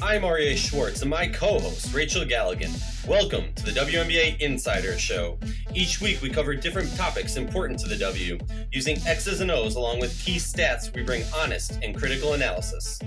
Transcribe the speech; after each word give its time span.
I'm 0.00 0.22
Aryeh 0.22 0.56
Schwartz 0.56 1.02
and 1.02 1.10
my 1.10 1.26
co 1.26 1.58
host, 1.58 1.92
Rachel 1.92 2.24
Galligan. 2.24 2.70
Welcome 3.08 3.52
to 3.54 3.64
the 3.64 3.72
WNBA 3.72 4.40
Insider 4.40 4.96
Show. 4.96 5.36
Each 5.74 6.00
week 6.00 6.22
we 6.22 6.30
cover 6.30 6.54
different 6.54 6.94
topics 6.96 7.36
important 7.36 7.80
to 7.80 7.88
the 7.88 7.96
W. 7.96 8.38
Using 8.70 8.98
X's 9.04 9.40
and 9.40 9.50
O's 9.50 9.74
along 9.74 9.98
with 9.98 10.16
key 10.24 10.36
stats, 10.36 10.94
we 10.94 11.02
bring 11.02 11.24
honest 11.34 11.80
and 11.82 11.98
critical 11.98 12.34
analysis. 12.34 13.00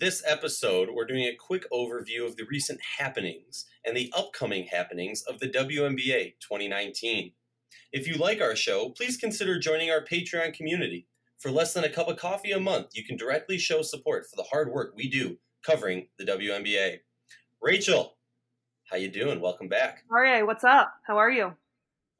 This 0.00 0.24
episode, 0.26 0.88
we're 0.92 1.06
doing 1.06 1.26
a 1.26 1.36
quick 1.36 1.70
overview 1.70 2.26
of 2.26 2.36
the 2.36 2.46
recent 2.50 2.80
happenings 2.98 3.66
and 3.86 3.96
the 3.96 4.12
upcoming 4.16 4.64
happenings 4.64 5.22
of 5.22 5.38
the 5.38 5.48
WNBA 5.48 6.34
2019. 6.40 7.32
If 7.92 8.08
you 8.08 8.14
like 8.14 8.40
our 8.40 8.56
show, 8.56 8.88
please 8.90 9.16
consider 9.16 9.60
joining 9.60 9.90
our 9.90 10.04
Patreon 10.04 10.54
community. 10.54 11.06
For 11.40 11.50
less 11.50 11.72
than 11.72 11.84
a 11.84 11.88
cup 11.88 12.08
of 12.08 12.18
coffee 12.18 12.52
a 12.52 12.60
month, 12.60 12.88
you 12.92 13.02
can 13.02 13.16
directly 13.16 13.56
show 13.56 13.80
support 13.80 14.26
for 14.28 14.36
the 14.36 14.42
hard 14.42 14.70
work 14.70 14.92
we 14.94 15.08
do 15.08 15.38
covering 15.64 16.06
the 16.18 16.24
WNBA. 16.26 16.98
Rachel, 17.62 18.18
how 18.90 18.98
you 18.98 19.08
doing? 19.08 19.40
Welcome 19.40 19.66
back. 19.66 20.04
Aryeh, 20.12 20.46
what's 20.46 20.64
up? 20.64 20.92
How 21.06 21.16
are 21.16 21.30
you? 21.30 21.54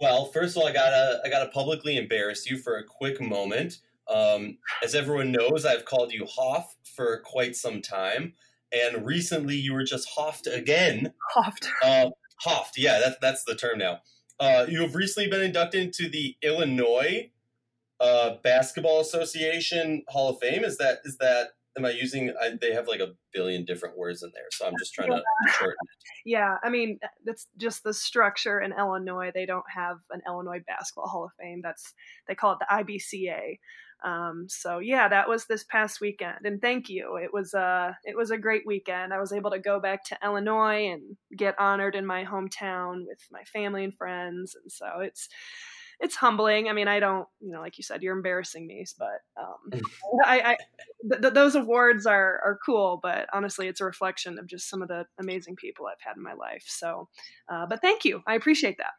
Well, 0.00 0.24
first 0.26 0.56
of 0.56 0.62
all, 0.62 0.68
I 0.68 0.72
gotta 0.72 1.20
I 1.22 1.28
gotta 1.28 1.50
publicly 1.50 1.98
embarrass 1.98 2.50
you 2.50 2.56
for 2.56 2.78
a 2.78 2.84
quick 2.84 3.20
moment. 3.20 3.80
Um, 4.08 4.56
as 4.82 4.94
everyone 4.94 5.32
knows, 5.32 5.66
I've 5.66 5.84
called 5.84 6.14
you 6.14 6.24
Hoff 6.24 6.74
for 6.82 7.20
quite 7.20 7.54
some 7.56 7.82
time, 7.82 8.32
and 8.72 9.04
recently 9.04 9.54
you 9.54 9.74
were 9.74 9.84
just 9.84 10.08
Hoffed 10.08 10.46
again. 10.46 11.12
Hoffed. 11.34 11.68
Uh, 11.84 12.08
Hoffed, 12.40 12.78
yeah, 12.78 12.98
that's 12.98 13.16
that's 13.20 13.44
the 13.44 13.54
term 13.54 13.76
now. 13.76 14.00
Uh, 14.38 14.64
you 14.66 14.80
have 14.80 14.94
recently 14.94 15.28
been 15.28 15.42
inducted 15.42 15.82
into 15.82 16.08
the 16.08 16.34
Illinois 16.42 17.30
uh, 18.00 18.36
Basketball 18.42 19.00
Association 19.00 20.02
Hall 20.08 20.30
of 20.30 20.38
Fame. 20.40 20.64
Is 20.64 20.78
that 20.78 20.98
is 21.04 21.16
that? 21.18 21.48
Am 21.78 21.84
I 21.84 21.90
using? 21.90 22.32
I, 22.40 22.52
they 22.60 22.72
have 22.72 22.88
like 22.88 23.00
a 23.00 23.12
billion 23.32 23.64
different 23.64 23.96
words 23.96 24.22
in 24.22 24.30
there, 24.34 24.46
so 24.50 24.66
I'm 24.66 24.74
just 24.78 24.92
trying 24.92 25.12
yeah. 25.12 25.18
to 25.18 25.52
shorten 25.52 25.76
it. 25.82 25.88
Yeah, 26.24 26.56
I 26.62 26.70
mean 26.70 26.98
that's 27.24 27.46
just 27.56 27.84
the 27.84 27.94
structure 27.94 28.60
in 28.60 28.72
Illinois. 28.72 29.30
They 29.32 29.46
don't 29.46 29.64
have 29.72 29.98
an 30.10 30.22
Illinois 30.26 30.62
Basketball 30.66 31.08
Hall 31.08 31.24
of 31.26 31.30
Fame. 31.38 31.60
That's 31.62 31.94
they 32.26 32.34
call 32.34 32.54
it 32.54 32.58
the 32.58 32.84
IBCA. 32.84 33.58
Um, 34.02 34.46
so 34.48 34.78
yeah, 34.78 35.08
that 35.08 35.28
was 35.28 35.44
this 35.46 35.64
past 35.64 36.00
weekend, 36.00 36.44
and 36.44 36.60
thank 36.60 36.88
you. 36.88 37.16
It 37.22 37.32
was 37.32 37.54
a 37.54 37.60
uh, 37.60 37.92
it 38.04 38.16
was 38.16 38.30
a 38.30 38.38
great 38.38 38.66
weekend. 38.66 39.12
I 39.12 39.20
was 39.20 39.32
able 39.32 39.50
to 39.50 39.58
go 39.58 39.78
back 39.78 40.04
to 40.06 40.18
Illinois 40.24 40.90
and 40.90 41.16
get 41.36 41.58
honored 41.58 41.94
in 41.94 42.06
my 42.06 42.24
hometown 42.24 43.04
with 43.06 43.20
my 43.30 43.44
family 43.44 43.84
and 43.84 43.94
friends, 43.94 44.56
and 44.60 44.72
so 44.72 45.00
it's 45.00 45.28
it's 46.00 46.16
humbling. 46.16 46.68
I 46.68 46.72
mean, 46.72 46.88
I 46.88 46.98
don't, 46.98 47.28
you 47.40 47.52
know, 47.52 47.60
like 47.60 47.76
you 47.76 47.84
said, 47.84 48.02
you're 48.02 48.16
embarrassing 48.16 48.66
me, 48.66 48.84
but 48.98 49.20
um, 49.38 49.80
I, 50.24 50.40
I 50.40 50.56
th- 51.08 51.20
th- 51.20 51.34
those 51.34 51.54
awards 51.54 52.06
are 52.06 52.40
are 52.44 52.58
cool. 52.64 52.98
But 53.02 53.28
honestly, 53.32 53.68
it's 53.68 53.80
a 53.80 53.84
reflection 53.84 54.38
of 54.38 54.46
just 54.46 54.68
some 54.68 54.82
of 54.82 54.88
the 54.88 55.06
amazing 55.18 55.56
people 55.56 55.86
I've 55.86 56.00
had 56.00 56.16
in 56.16 56.22
my 56.22 56.32
life. 56.32 56.64
So, 56.66 57.08
uh, 57.48 57.66
but 57.66 57.80
thank 57.82 58.04
you, 58.04 58.22
I 58.26 58.34
appreciate 58.34 58.78
that. 58.78 58.92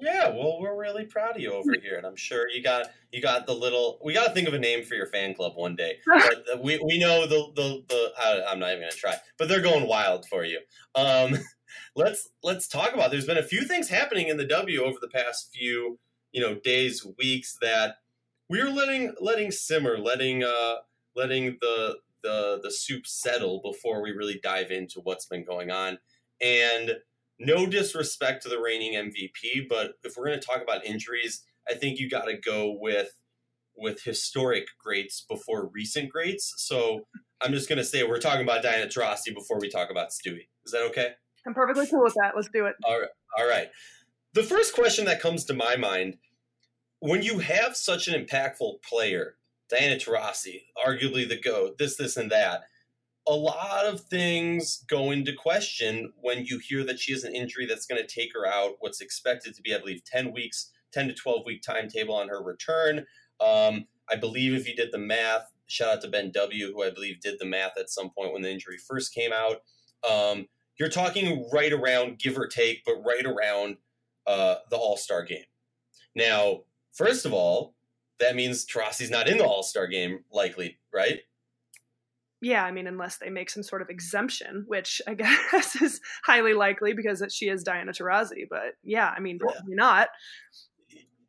Yeah, 0.00 0.28
well, 0.28 0.60
we're 0.60 0.78
really 0.78 1.06
proud 1.06 1.34
of 1.34 1.42
you 1.42 1.52
over 1.52 1.72
here, 1.82 1.96
and 1.96 2.06
I'm 2.06 2.14
sure 2.14 2.48
you 2.48 2.62
got 2.62 2.86
you 3.12 3.20
got 3.20 3.46
the 3.46 3.54
little. 3.54 3.98
We 4.04 4.14
got 4.14 4.28
to 4.28 4.32
think 4.32 4.46
of 4.46 4.54
a 4.54 4.58
name 4.58 4.84
for 4.84 4.94
your 4.94 5.06
fan 5.06 5.34
club 5.34 5.52
one 5.56 5.74
day. 5.74 5.98
But 6.06 6.44
uh, 6.54 6.58
we 6.62 6.78
we 6.84 6.98
know 6.98 7.26
the 7.26 7.48
the 7.56 7.82
the. 7.88 8.12
I, 8.16 8.52
am 8.52 8.60
not 8.60 8.70
even 8.70 8.82
gonna 8.82 8.92
try, 8.92 9.16
but 9.38 9.48
they're 9.48 9.60
going 9.60 9.88
wild 9.88 10.26
for 10.26 10.44
you. 10.44 10.60
Um, 10.94 11.36
let's 11.96 12.28
let's 12.44 12.68
talk 12.68 12.94
about. 12.94 13.10
There's 13.10 13.26
been 13.26 13.38
a 13.38 13.42
few 13.42 13.64
things 13.64 13.88
happening 13.88 14.28
in 14.28 14.36
the 14.36 14.46
W 14.46 14.84
over 14.84 14.98
the 15.00 15.08
past 15.08 15.50
few 15.52 15.98
you 16.32 16.40
know 16.40 16.54
days 16.54 17.06
weeks 17.18 17.56
that 17.60 17.96
we 18.48 18.60
are 18.60 18.70
letting 18.70 19.14
letting 19.20 19.50
simmer 19.50 19.98
letting 19.98 20.44
uh 20.44 20.76
letting 21.16 21.56
the 21.60 21.96
the 22.22 22.60
the 22.62 22.70
soup 22.70 23.06
settle 23.06 23.60
before 23.62 24.02
we 24.02 24.10
really 24.12 24.40
dive 24.42 24.70
into 24.70 25.00
what's 25.00 25.26
been 25.26 25.44
going 25.44 25.70
on. 25.70 25.98
And 26.40 26.96
no 27.40 27.66
disrespect 27.66 28.42
to 28.42 28.48
the 28.48 28.60
reigning 28.60 28.94
mvp 28.94 29.68
but 29.68 29.92
if 30.02 30.16
we're 30.16 30.26
going 30.26 30.38
to 30.38 30.44
talk 30.44 30.60
about 30.60 30.84
injuries 30.84 31.44
i 31.70 31.74
think 31.74 32.00
you 32.00 32.10
got 32.10 32.24
to 32.24 32.36
go 32.36 32.76
with 32.80 33.12
with 33.76 34.02
historic 34.02 34.66
greats 34.82 35.24
before 35.28 35.70
recent 35.72 36.10
greats. 36.10 36.54
So 36.56 37.06
i'm 37.40 37.52
just 37.52 37.68
going 37.68 37.76
to 37.76 37.84
say 37.84 38.02
we're 38.02 38.18
talking 38.18 38.42
about 38.42 38.62
diana 38.62 38.86
taurasi 38.86 39.32
before 39.32 39.60
we 39.60 39.68
talk 39.68 39.88
about 39.90 40.08
stewie. 40.08 40.48
Is 40.64 40.72
that 40.72 40.82
okay? 40.90 41.12
I'm 41.46 41.54
perfectly 41.54 41.86
cool 41.86 42.02
with 42.02 42.14
that. 42.20 42.32
Let's 42.34 42.48
do 42.52 42.66
it. 42.66 42.74
All 42.84 42.98
right. 42.98 43.08
All 43.38 43.48
right 43.48 43.68
the 44.34 44.42
first 44.42 44.74
question 44.74 45.04
that 45.06 45.20
comes 45.20 45.44
to 45.44 45.54
my 45.54 45.76
mind 45.76 46.18
when 47.00 47.22
you 47.22 47.38
have 47.38 47.76
such 47.76 48.08
an 48.08 48.24
impactful 48.24 48.82
player, 48.82 49.36
Diana 49.70 49.96
Taurasi, 49.96 50.64
arguably 50.84 51.28
the 51.28 51.40
GOAT, 51.40 51.78
this, 51.78 51.96
this, 51.96 52.16
and 52.16 52.30
that, 52.32 52.64
a 53.26 53.32
lot 53.32 53.84
of 53.84 54.00
things 54.00 54.84
go 54.88 55.10
into 55.10 55.32
question 55.32 56.12
when 56.20 56.44
you 56.46 56.58
hear 56.58 56.84
that 56.84 56.98
she 56.98 57.12
has 57.12 57.24
an 57.24 57.34
injury 57.34 57.66
that's 57.66 57.86
going 57.86 58.00
to 58.00 58.06
take 58.06 58.32
her 58.34 58.46
out. 58.46 58.76
What's 58.80 59.00
expected 59.00 59.54
to 59.54 59.62
be, 59.62 59.74
I 59.74 59.78
believe, 59.78 60.02
10 60.04 60.32
weeks, 60.32 60.70
10 60.92 61.08
to 61.08 61.14
12 61.14 61.42
week 61.44 61.62
timetable 61.62 62.14
on 62.14 62.28
her 62.28 62.42
return. 62.42 63.04
Um, 63.40 63.86
I 64.10 64.16
believe 64.16 64.54
if 64.54 64.66
you 64.66 64.74
did 64.74 64.92
the 64.92 64.98
math, 64.98 65.52
shout 65.66 65.96
out 65.96 66.00
to 66.02 66.08
Ben 66.08 66.30
W., 66.32 66.72
who 66.72 66.82
I 66.82 66.90
believe 66.90 67.20
did 67.20 67.38
the 67.38 67.44
math 67.44 67.78
at 67.78 67.90
some 67.90 68.10
point 68.10 68.32
when 68.32 68.42
the 68.42 68.50
injury 68.50 68.78
first 68.78 69.14
came 69.14 69.32
out. 69.32 69.62
Um, 70.10 70.48
you're 70.78 70.88
talking 70.88 71.46
right 71.52 71.72
around, 71.72 72.18
give 72.18 72.38
or 72.38 72.46
take, 72.46 72.82
but 72.86 73.02
right 73.04 73.26
around 73.26 73.76
uh, 74.28 74.56
the 74.70 74.76
All 74.76 74.96
Star 74.96 75.24
game. 75.24 75.44
Now, 76.14 76.60
first 76.92 77.26
of 77.26 77.32
all, 77.32 77.74
that 78.20 78.36
means 78.36 78.66
Taurasi's 78.66 79.10
not 79.10 79.28
in 79.28 79.38
the 79.38 79.44
All 79.44 79.62
Star 79.62 79.86
game, 79.88 80.20
likely, 80.30 80.78
right? 80.94 81.20
Yeah, 82.40 82.64
I 82.64 82.70
mean, 82.70 82.86
unless 82.86 83.16
they 83.16 83.30
make 83.30 83.50
some 83.50 83.64
sort 83.64 83.82
of 83.82 83.88
exemption, 83.88 84.64
which 84.68 85.02
I 85.08 85.14
guess 85.52 85.80
is 85.80 86.00
highly 86.24 86.54
likely 86.54 86.92
because 86.92 87.24
she 87.32 87.48
is 87.48 87.64
Diana 87.64 87.92
Taurasi. 87.92 88.46
But 88.48 88.74
yeah, 88.84 89.12
I 89.16 89.20
mean, 89.20 89.38
probably 89.38 89.60
yeah. 89.70 89.76
not. 89.76 90.08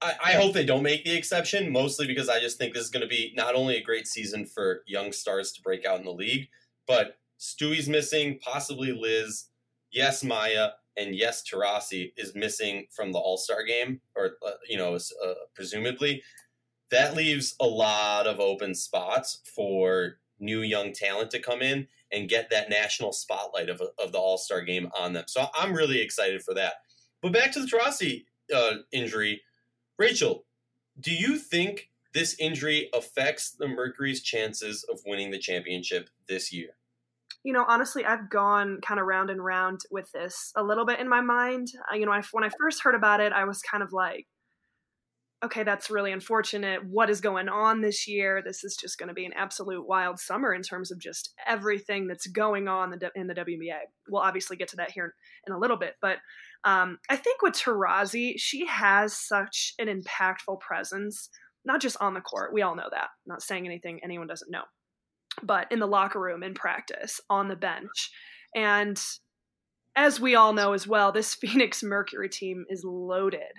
I, 0.02 0.14
I, 0.24 0.32
hope 0.34 0.54
they 0.54 0.66
don't 0.66 0.84
make 0.84 1.04
the 1.04 1.18
exception, 1.18 1.74
mostly 1.74 2.08
because 2.08 2.30
I 2.30 2.40
just 2.40 2.58
think 2.58 2.74
this 2.74 2.86
is 2.86 2.90
going 2.90 3.02
to 3.02 3.08
be 3.08 3.34
not 3.36 3.56
only 3.56 3.76
a 3.76 3.84
great 3.84 4.08
season 4.08 4.46
for 4.46 4.82
young 4.88 5.12
stars 5.12 5.52
to 5.54 5.62
break 5.62 5.86
out 5.86 6.00
in 6.00 6.06
the 6.06 6.12
league, 6.12 6.48
but 6.88 7.18
Stewie's 7.38 7.90
missing, 7.90 8.40
possibly 8.42 8.94
Liz, 8.94 9.48
yes, 9.92 10.24
Maya, 10.24 10.70
and 11.00 11.16
yes, 11.16 11.44
Taurasi 11.44 12.12
is 12.18 12.36
missing 12.36 12.88
from 12.92 13.12
the 13.12 13.20
All 13.20 13.38
Star 13.38 13.64
game, 13.64 14.02
or 14.16 14.32
uh, 14.46 14.52
you 14.68 14.78
know, 14.78 14.96
uh, 14.96 15.34
presumably, 15.56 16.22
that 16.92 17.16
leaves 17.16 17.56
a 17.60 17.66
lot 17.66 18.28
of 18.28 18.40
open 18.40 18.76
spots 18.76 19.42
for 19.56 20.18
new 20.40 20.62
young 20.62 20.94
talent 20.94 21.32
to 21.32 21.40
come 21.40 21.62
in 21.62 21.88
and 22.12 22.30
get 22.30 22.50
that 22.50 22.70
national 22.70 23.12
spotlight 23.14 23.70
of, 23.70 23.82
of 24.04 24.12
the 24.12 24.18
All 24.18 24.38
Star 24.38 24.62
game 24.62 24.90
on 25.00 25.14
them. 25.14 25.26
So 25.28 25.48
I'm 25.56 25.74
really 25.74 26.02
excited 26.02 26.42
for 26.44 26.54
that. 26.56 26.74
But 27.22 27.34
back 27.34 27.52
to 27.54 27.62
the 27.62 27.68
Taurasi 27.68 28.26
uh, 28.54 28.82
injury, 28.92 29.42
Rachel, 29.98 30.46
do 31.00 31.14
you 31.14 31.38
think 31.38 31.90
this 32.14 32.36
injury 32.40 32.90
affects 32.94 33.52
the 33.52 33.68
Mercury's 33.68 34.22
chances 34.22 34.84
of 34.92 35.00
winning 35.06 35.32
the 35.32 35.38
championship 35.38 36.10
this 36.28 36.52
year? 36.52 36.79
You 37.44 37.54
know, 37.54 37.66
honestly, 37.68 38.06
I've 38.06 38.30
gone 38.30 38.80
kind 38.86 39.00
of 39.00 39.06
round 39.06 39.30
and 39.30 39.44
round 39.44 39.82
with 39.92 40.12
this 40.12 40.52
a 40.56 40.64
little 40.64 40.86
bit 40.86 41.00
in 41.00 41.08
my 41.08 41.22
mind. 41.22 41.70
You 41.94 42.06
know, 42.06 42.12
I, 42.12 42.22
when 42.32 42.44
I 42.44 42.50
first 42.60 42.84
heard 42.84 42.96
about 42.96 43.22
it, 43.22 43.32
I 43.32 43.46
was 43.46 43.62
kind 43.62 43.82
of 43.82 43.94
like, 43.94 44.28
okay, 45.44 45.64
that's 45.64 45.90
really 45.90 46.12
unfortunate. 46.12 46.86
What 46.86 47.10
is 47.10 47.22
going 47.22 47.48
on 47.48 47.80
this 47.80 48.10
year? 48.10 48.42
This 48.46 48.66
is 48.66 48.76
just 48.76 48.98
going 48.98 49.08
to 49.08 49.14
be 49.14 49.26
an 49.26 49.32
absolute 49.34 49.88
wild 49.88 50.20
summer 50.20 50.54
in 50.54 50.62
terms 50.62 50.92
of 50.92 51.00
just 51.00 51.34
everything 51.48 52.08
that's 52.08 52.28
going 52.28 52.68
on 52.68 52.94
in 53.16 53.28
the 53.28 53.34
WNBA. 53.34 53.80
We'll 54.10 54.22
obviously 54.22 54.58
get 54.58 54.68
to 54.70 54.76
that 54.78 54.92
here 54.92 55.16
in 55.48 55.54
a 55.54 55.58
little 55.58 55.78
bit, 55.78 55.96
but 56.02 56.18
um, 56.66 57.00
I 57.10 57.16
think 57.16 57.42
with 57.42 57.54
Taurasi, 57.54 58.34
she 58.36 58.66
has 58.66 59.16
such 59.16 59.76
an 59.80 59.88
impactful 59.88 60.60
presence, 60.60 61.30
not 61.64 61.80
just 61.80 61.96
on 62.02 62.14
the 62.14 62.20
court. 62.20 62.54
We 62.54 62.64
all 62.64 62.76
know 62.76 62.90
that. 62.92 63.04
I'm 63.04 63.28
not 63.28 63.42
saying 63.42 63.66
anything 63.66 64.02
anyone 64.04 64.28
doesn't 64.28 64.52
know 64.52 64.64
but 65.44 65.72
in 65.72 65.80
the 65.80 65.88
locker 65.88 66.20
room 66.20 66.44
in 66.44 66.54
practice 66.54 67.22
on 67.30 67.48
the 67.48 67.56
bench. 67.56 68.12
And 68.56 69.02
as 69.96 70.20
we 70.20 70.36
all 70.36 70.54
know 70.54 70.74
as 70.74 70.88
well, 70.88 71.12
this 71.12 71.36
Phoenix 71.42 71.84
Mercury 71.84 72.30
team 72.30 72.66
is 72.70 72.84
loaded. 72.84 73.52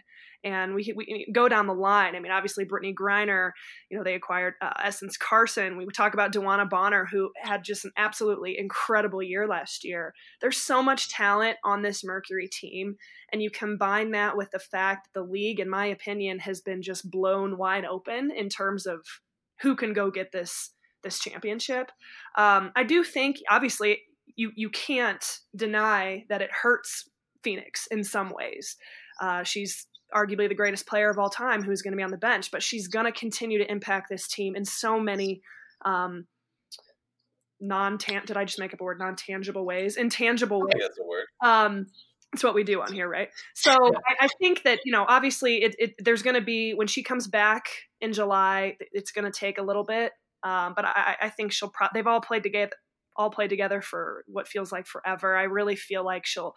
And 0.42 0.74
we, 0.74 0.90
we 0.96 1.30
go 1.34 1.50
down 1.50 1.66
the 1.66 1.74
line. 1.74 2.16
I 2.16 2.20
mean, 2.20 2.32
obviously, 2.32 2.64
Brittney 2.64 2.94
Griner, 2.94 3.50
you 3.90 3.98
know, 3.98 4.02
they 4.02 4.14
acquired 4.14 4.54
uh, 4.62 4.72
Essence 4.82 5.18
Carson. 5.18 5.76
We 5.76 5.84
talk 5.94 6.14
about 6.14 6.32
DeWanna 6.32 6.70
Bonner, 6.70 7.06
who 7.10 7.30
had 7.36 7.62
just 7.62 7.84
an 7.84 7.92
absolutely 7.98 8.58
incredible 8.58 9.22
year 9.22 9.46
last 9.46 9.84
year. 9.84 10.14
There's 10.40 10.56
so 10.56 10.82
much 10.82 11.10
talent 11.10 11.58
on 11.62 11.82
this 11.82 12.02
Mercury 12.02 12.48
team. 12.48 12.96
And 13.30 13.42
you 13.42 13.50
combine 13.50 14.12
that 14.12 14.34
with 14.34 14.50
the 14.50 14.58
fact 14.58 15.08
that 15.12 15.20
the 15.20 15.30
league, 15.30 15.60
in 15.60 15.68
my 15.68 15.84
opinion, 15.84 16.38
has 16.38 16.62
been 16.62 16.80
just 16.80 17.10
blown 17.10 17.58
wide 17.58 17.84
open 17.84 18.30
in 18.30 18.48
terms 18.48 18.86
of 18.86 19.00
who 19.60 19.76
can 19.76 19.92
go 19.92 20.10
get 20.10 20.32
this 20.32 20.70
this 21.02 21.18
championship. 21.18 21.90
Um, 22.36 22.72
I 22.76 22.84
do 22.84 23.04
think, 23.04 23.38
obviously, 23.50 24.02
you 24.36 24.52
you 24.54 24.70
can't 24.70 25.24
deny 25.54 26.24
that 26.28 26.42
it 26.42 26.50
hurts 26.50 27.08
Phoenix 27.42 27.86
in 27.90 28.04
some 28.04 28.30
ways. 28.30 28.76
Uh, 29.20 29.42
she's 29.42 29.86
arguably 30.14 30.48
the 30.48 30.54
greatest 30.54 30.86
player 30.86 31.10
of 31.10 31.18
all 31.18 31.30
time 31.30 31.62
who's 31.62 31.82
going 31.82 31.92
to 31.92 31.96
be 31.96 32.02
on 32.02 32.10
the 32.10 32.18
bench, 32.18 32.50
but 32.50 32.62
she's 32.62 32.88
going 32.88 33.04
to 33.04 33.12
continue 33.12 33.58
to 33.58 33.70
impact 33.70 34.08
this 34.10 34.26
team 34.26 34.56
in 34.56 34.64
so 34.64 34.98
many 34.98 35.40
um, 35.84 36.26
non 37.60 37.98
did 37.98 38.36
I 38.36 38.44
just 38.44 38.58
make 38.58 38.72
up 38.72 38.80
a 38.80 38.84
word 38.84 38.98
non 38.98 39.16
tangible 39.16 39.64
ways 39.64 39.96
intangible 39.96 40.60
ways. 40.60 40.80
that's 40.80 40.98
a 40.98 41.04
word. 41.04 41.26
Um, 41.42 41.86
it's 42.32 42.44
what 42.44 42.54
we 42.54 42.62
do 42.62 42.80
on 42.80 42.92
here, 42.92 43.08
right? 43.08 43.28
So 43.54 43.72
I, 43.72 44.26
I, 44.26 44.28
think 44.40 44.62
that 44.62 44.80
you 44.84 44.92
know, 44.92 45.04
obviously, 45.08 45.64
it, 45.64 45.74
it 45.78 45.94
there's 45.98 46.22
going 46.22 46.36
to 46.36 46.40
be 46.40 46.74
when 46.74 46.86
she 46.86 47.02
comes 47.02 47.26
back 47.26 47.64
in 48.00 48.12
July, 48.12 48.76
it's 48.92 49.10
going 49.10 49.30
to 49.30 49.36
take 49.36 49.58
a 49.58 49.62
little 49.62 49.84
bit. 49.84 50.12
Um, 50.42 50.72
but 50.74 50.84
I, 50.84 51.16
I 51.22 51.28
think 51.30 51.52
she'll. 51.52 51.70
Pro- 51.70 51.88
they've 51.92 52.06
all 52.06 52.20
played 52.20 52.42
together, 52.42 52.72
all 53.16 53.30
played 53.30 53.50
together 53.50 53.82
for 53.82 54.24
what 54.26 54.48
feels 54.48 54.72
like 54.72 54.86
forever. 54.86 55.36
I 55.36 55.44
really 55.44 55.76
feel 55.76 56.04
like 56.04 56.26
she'll 56.26 56.54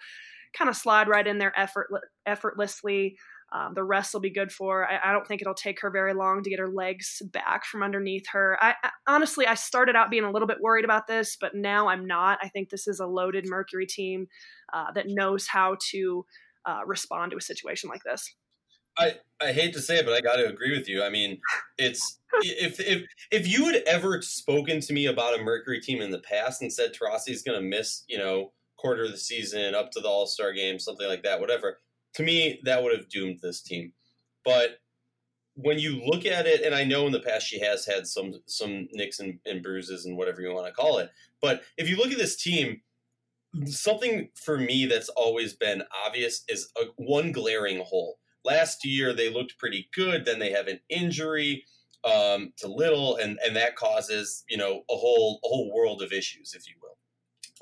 kind 0.58 0.70
of 0.70 0.76
slide 0.76 1.08
right 1.08 1.26
in 1.26 1.38
there 1.38 1.54
effort 1.58 1.90
effortlessly. 2.26 3.18
Um, 3.52 3.74
the 3.76 3.84
rest 3.84 4.14
will 4.14 4.22
be 4.22 4.32
good 4.32 4.52
for. 4.52 4.90
I, 4.90 5.10
I, 5.10 5.14
don't 5.14 5.28
think 5.28 5.40
it'll 5.40 5.54
take 5.54 5.80
her 5.82 5.92
very 5.92 6.16
long 6.16 6.42
to 6.42 6.50
get 6.50 6.58
her 6.58 6.72
legs 6.74 7.22
back 7.32 7.66
from 7.66 7.84
underneath 7.84 8.26
her. 8.32 8.58
I, 8.60 8.74
I, 8.84 8.90
honestly, 9.08 9.46
I 9.46 9.54
started 9.54 9.96
out 9.96 10.10
being 10.10 10.24
a 10.24 10.32
little 10.32 10.48
bit 10.48 10.58
worried 10.60 10.86
about 10.86 11.06
this, 11.06 11.38
but 11.40 11.54
now 11.54 11.88
I'm 11.88 12.08
not. 12.08 12.40
I 12.42 12.50
think 12.50 12.70
this 12.70 12.88
is 12.88 13.00
a 13.00 13.06
loaded 13.06 13.46
Mercury 13.48 13.86
team 13.86 14.26
uh, 14.74 14.92
that 14.96 15.06
knows 15.08 15.46
how 15.46 15.78
to 15.92 16.26
uh, 16.66 16.80
respond 16.88 17.32
to 17.32 17.38
a 17.38 17.42
situation 17.42 17.92
like 17.92 18.02
this. 18.04 18.28
I, 18.98 19.16
I 19.42 19.52
hate 19.52 19.74
to 19.74 19.82
say 19.82 19.98
it, 19.98 20.06
but 20.06 20.14
I 20.14 20.22
got 20.22 20.36
to 20.36 20.48
agree 20.48 20.78
with 20.78 20.88
you. 20.88 21.04
I 21.04 21.10
mean, 21.10 21.40
it's 21.78 22.20
if 22.42 22.80
if 22.80 23.04
if 23.32 23.48
you 23.48 23.66
had 23.66 23.84
ever 23.88 24.22
spoken 24.22 24.80
to 24.82 24.94
me 24.94 25.08
about 25.08 25.40
a 25.40 25.44
Mercury 25.44 25.82
team 25.82 26.02
in 26.02 26.12
the 26.12 26.20
past 26.20 26.62
and 26.62 26.72
said 26.72 26.94
Taurasi 26.94 27.30
is 27.30 27.44
going 27.44 27.60
to 27.60 27.68
miss, 27.68 28.04
you 28.08 28.18
know, 28.18 28.52
quarter 28.78 29.06
of 29.06 29.12
the 29.12 29.18
season 29.18 29.76
up 29.76 29.92
to 29.92 30.00
the 30.00 30.08
All 30.08 30.28
Star 30.28 30.54
game, 30.54 30.80
something 30.80 31.08
like 31.08 31.24
that, 31.24 31.40
whatever, 31.40 31.80
to 32.16 32.24
me 32.24 32.62
that 32.64 32.84
would 32.84 32.96
have 32.96 33.10
doomed 33.10 33.40
this 33.42 33.62
team. 33.62 33.94
But 34.46 34.78
when 35.56 35.80
you 35.80 36.02
look 36.06 36.26
at 36.26 36.48
it, 36.48 36.62
and 36.62 36.74
I 36.74 36.84
know 36.84 37.06
in 37.06 37.12
the 37.12 37.20
past 37.20 37.48
she 37.48 37.60
has 37.60 37.86
had 37.86 38.08
some 38.08 38.34
some 38.48 38.88
nicks 38.94 39.20
and, 39.20 39.40
and 39.46 39.64
bruises 39.64 40.06
and 40.06 40.18
whatever 40.18 40.42
you 40.42 40.54
want 40.54 40.68
to 40.68 40.74
call 40.74 41.00
it, 41.00 41.10
but 41.42 41.64
if 41.78 41.90
you 41.90 41.98
look 41.98 42.12
at 42.12 42.18
this 42.18 42.42
team, 42.42 42.82
something 43.66 44.30
for 44.36 44.58
me 44.58 44.86
that's 44.86 45.10
always 45.10 45.54
been 45.54 45.84
obvious 46.06 46.44
is 46.48 46.72
a, 46.78 46.86
one 46.98 47.32
glaring 47.32 47.84
hole. 47.86 48.18
Last 48.44 48.86
year 48.86 49.14
they 49.14 49.32
looked 49.32 49.58
pretty 49.58 49.90
good, 49.94 50.26
then 50.26 50.40
they 50.40 50.52
have 50.52 50.68
an 50.68 50.80
injury 50.90 51.66
um, 52.04 52.54
to 52.58 52.68
Little, 52.68 53.16
and 53.16 53.40
and 53.46 53.56
that 53.56 53.76
causes 53.76 54.44
you 54.50 54.58
know 54.58 54.84
a 54.90 54.96
whole 54.96 55.40
a 55.44 55.48
whole 55.48 55.74
world 55.74 56.02
of 56.02 56.12
issues, 56.12 56.54
if 56.54 56.68
you 56.68 56.76
will. 56.82 56.98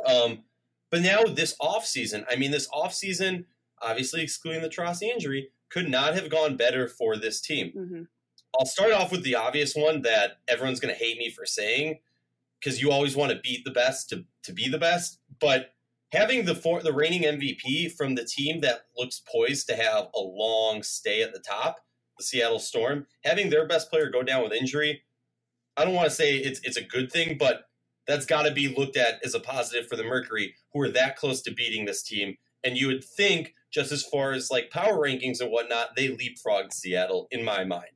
Um, 0.06 0.44
but 0.90 1.02
now 1.02 1.24
this 1.24 1.56
off 1.60 1.86
season, 1.86 2.26
I 2.30 2.36
mean, 2.36 2.52
this 2.52 2.68
off 2.74 2.94
season, 2.94 3.46
obviously 3.82 4.22
excluding 4.22 4.62
the 4.62 4.70
Taurasi 4.70 5.04
injury, 5.04 5.50
could 5.70 5.90
not 5.90 6.16
have 6.16 6.30
gone 6.30 6.58
better 6.58 6.88
for 6.88 7.16
this 7.16 7.40
team. 7.40 7.72
Mm-hmm. 7.78 8.02
I'll 8.60 8.66
start 8.66 8.92
off 8.92 9.12
with 9.12 9.24
the 9.24 9.36
obvious 9.36 9.74
one 9.76 10.02
that 10.02 10.40
everyone's 10.48 10.82
going 10.82 10.94
to 10.94 11.00
hate 11.00 11.18
me 11.18 11.30
for 11.30 11.46
saying, 11.46 12.00
because 12.60 12.82
you 12.82 12.92
always 12.92 13.16
want 13.16 13.32
to 13.32 13.40
beat 13.40 13.64
the 13.64 13.72
best 13.72 14.10
to 14.10 14.26
to 14.44 14.54
be 14.54 14.68
the 14.68 14.78
best, 14.78 15.20
but 15.40 15.74
having 16.12 16.46
the 16.46 16.54
the 16.84 16.94
reigning 16.94 17.24
MVP 17.24 17.94
from 17.94 18.16
the 18.16 18.26
team 18.26 18.62
that 18.62 18.86
looks 18.98 19.22
poised 19.32 19.68
to 19.68 19.76
have 19.76 20.08
a 20.16 20.20
long 20.20 20.84
stay 20.84 21.22
at 21.22 21.34
the 21.34 21.40
top, 21.40 21.80
the 22.18 22.24
Seattle 22.24 22.60
Storm, 22.60 23.08
having 23.24 23.50
their 23.50 23.68
best 23.68 23.90
player 23.90 24.10
go 24.10 24.24
down 24.24 24.44
with 24.44 24.54
injury, 24.54 25.04
I 25.78 25.86
don't 25.86 25.94
want 25.94 26.10
to 26.10 26.16
say 26.16 26.36
it's 26.36 26.60
it's 26.64 26.78
a 26.78 26.84
good 26.84 27.12
thing, 27.12 27.38
but 27.38 27.64
that's 28.08 28.26
got 28.26 28.44
to 28.44 28.52
be 28.52 28.68
looked 28.68 28.98
at 28.98 29.24
as 29.24 29.36
a 29.36 29.40
positive 29.40 29.88
for 29.88 29.96
the 29.96 30.04
Mercury, 30.04 30.56
who 30.74 30.82
are 30.82 30.90
that 30.90 31.16
close 31.16 31.42
to 31.44 31.54
beating 31.54 31.86
this 31.86 32.04
team. 32.04 32.36
And 32.64 32.78
you 32.78 32.88
would 32.88 33.04
think, 33.04 33.54
just 33.72 33.92
as 33.92 34.04
far 34.04 34.34
as 34.34 34.52
like 34.52 34.70
power 34.70 34.98
rankings 34.98 35.40
and 35.40 35.52
whatnot, 35.52 35.96
they 35.96 36.10
leapfrogged 36.10 36.74
Seattle 36.74 37.28
in 37.32 37.44
my 37.44 37.64
mind. 37.64 37.92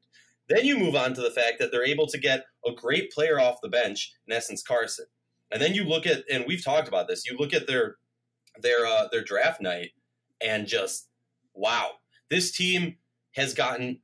Then 0.48 0.64
you 0.66 0.78
move 0.78 0.96
on 0.96 1.14
to 1.16 1.22
the 1.22 1.32
fact 1.32 1.60
that 1.60 1.72
they're 1.72 1.86
able 1.86 2.08
to 2.08 2.20
get 2.20 2.46
a 2.66 2.72
great 2.72 3.12
player 3.12 3.40
off 3.40 3.62
the 3.62 3.70
bench, 3.70 4.14
in 4.28 4.34
Essence 4.34 4.64
Carson. 4.64 5.06
And 5.52 5.62
then 5.62 5.74
you 5.74 5.84
look 5.84 6.06
at, 6.06 6.24
and 6.32 6.46
we've 6.48 6.64
talked 6.64 6.88
about 6.88 7.08
this. 7.08 7.30
You 7.30 7.38
look 7.38 7.54
at 7.54 7.68
their 7.68 7.98
their 8.62 8.86
uh, 8.86 9.08
their 9.12 9.24
draft 9.24 9.62
night, 9.62 9.92
and 10.42 10.68
just 10.68 11.08
wow, 11.54 11.92
this 12.30 12.52
team 12.52 12.98
has 13.36 13.54
gotten 13.54 14.00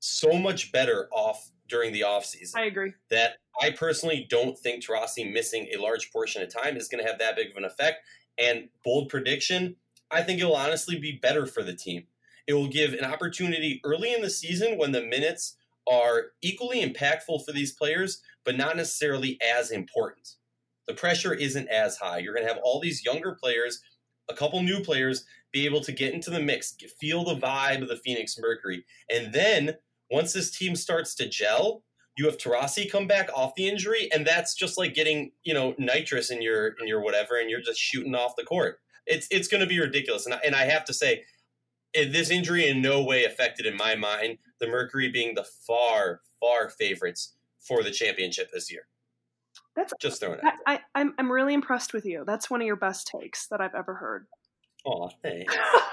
so 0.00 0.34
much 0.34 0.72
better 0.72 1.08
off 1.12 1.50
during 1.68 1.92
the 1.92 2.02
offseason. 2.02 2.56
I 2.56 2.64
agree. 2.64 2.92
That 3.10 3.36
I 3.60 3.70
personally 3.70 4.26
don't 4.28 4.58
think 4.58 4.84
Taurasi 4.84 5.32
missing 5.32 5.68
a 5.74 5.80
large 5.80 6.12
portion 6.12 6.42
of 6.42 6.52
time 6.52 6.76
is 6.76 6.88
going 6.88 7.02
to 7.02 7.08
have 7.08 7.18
that 7.20 7.36
big 7.36 7.50
of 7.50 7.56
an 7.56 7.64
effect. 7.64 7.98
And 8.38 8.68
bold 8.84 9.08
prediction, 9.08 9.76
I 10.10 10.22
think 10.22 10.40
it 10.40 10.44
will 10.44 10.56
honestly 10.56 10.98
be 10.98 11.18
better 11.22 11.46
for 11.46 11.62
the 11.62 11.74
team. 11.74 12.04
It 12.46 12.54
will 12.54 12.68
give 12.68 12.92
an 12.92 13.04
opportunity 13.04 13.80
early 13.84 14.12
in 14.12 14.22
the 14.22 14.30
season 14.30 14.76
when 14.76 14.92
the 14.92 15.02
minutes 15.02 15.56
are 15.90 16.32
equally 16.42 16.84
impactful 16.84 17.44
for 17.44 17.52
these 17.52 17.72
players, 17.72 18.20
but 18.44 18.56
not 18.56 18.76
necessarily 18.76 19.38
as 19.40 19.70
important. 19.70 20.36
The 20.86 20.94
pressure 20.94 21.34
isn't 21.34 21.68
as 21.68 21.96
high. 21.96 22.18
You're 22.18 22.34
going 22.34 22.46
to 22.46 22.52
have 22.52 22.62
all 22.62 22.80
these 22.80 23.04
younger 23.04 23.36
players, 23.40 23.80
a 24.28 24.34
couple 24.34 24.62
new 24.62 24.80
players, 24.80 25.24
be 25.52 25.64
able 25.64 25.80
to 25.82 25.92
get 25.92 26.14
into 26.14 26.30
the 26.30 26.40
mix, 26.40 26.74
feel 26.98 27.24
the 27.24 27.36
vibe 27.36 27.82
of 27.82 27.88
the 27.88 27.96
Phoenix 27.96 28.36
Mercury. 28.38 28.84
And 29.10 29.32
then 29.32 29.76
once 30.10 30.32
this 30.32 30.50
team 30.50 30.76
starts 30.76 31.14
to 31.16 31.28
gel, 31.28 31.82
you 32.16 32.26
have 32.26 32.38
Taurasi 32.38 32.90
come 32.90 33.06
back 33.06 33.28
off 33.34 33.54
the 33.56 33.68
injury, 33.68 34.08
and 34.12 34.26
that's 34.26 34.54
just 34.54 34.78
like 34.78 34.94
getting 34.94 35.32
you 35.42 35.52
know 35.52 35.74
nitrous 35.78 36.30
in 36.30 36.42
your 36.42 36.68
in 36.80 36.86
your 36.86 37.00
whatever, 37.00 37.38
and 37.40 37.50
you're 37.50 37.60
just 37.60 37.80
shooting 37.80 38.14
off 38.14 38.36
the 38.36 38.44
court. 38.44 38.78
It's 39.06 39.26
it's 39.30 39.48
going 39.48 39.62
to 39.62 39.66
be 39.66 39.80
ridiculous, 39.80 40.26
and 40.26 40.34
I, 40.34 40.40
and 40.44 40.54
I 40.54 40.64
have 40.66 40.84
to 40.86 40.94
say, 40.94 41.24
this 41.92 42.30
injury 42.30 42.68
in 42.68 42.80
no 42.80 43.02
way 43.02 43.24
affected 43.24 43.66
in 43.66 43.76
my 43.76 43.94
mind 43.94 44.38
the 44.60 44.68
Mercury 44.68 45.10
being 45.10 45.34
the 45.34 45.44
far 45.44 46.20
far 46.40 46.68
favorites 46.68 47.34
for 47.58 47.82
the 47.82 47.90
championship 47.90 48.50
this 48.52 48.70
year. 48.70 48.86
That's 49.76 49.92
just 50.00 50.20
throwing 50.20 50.38
it. 50.38 50.44
I, 50.44 50.74
I, 50.74 50.80
I'm 50.94 51.14
I'm 51.18 51.30
really 51.30 51.54
impressed 51.54 51.92
with 51.92 52.04
you. 52.04 52.24
That's 52.26 52.50
one 52.50 52.60
of 52.60 52.66
your 52.66 52.76
best 52.76 53.06
takes 53.06 53.46
that 53.48 53.60
I've 53.60 53.74
ever 53.74 53.94
heard. 53.94 54.26
Oh, 54.86 55.10
thanks. 55.22 55.54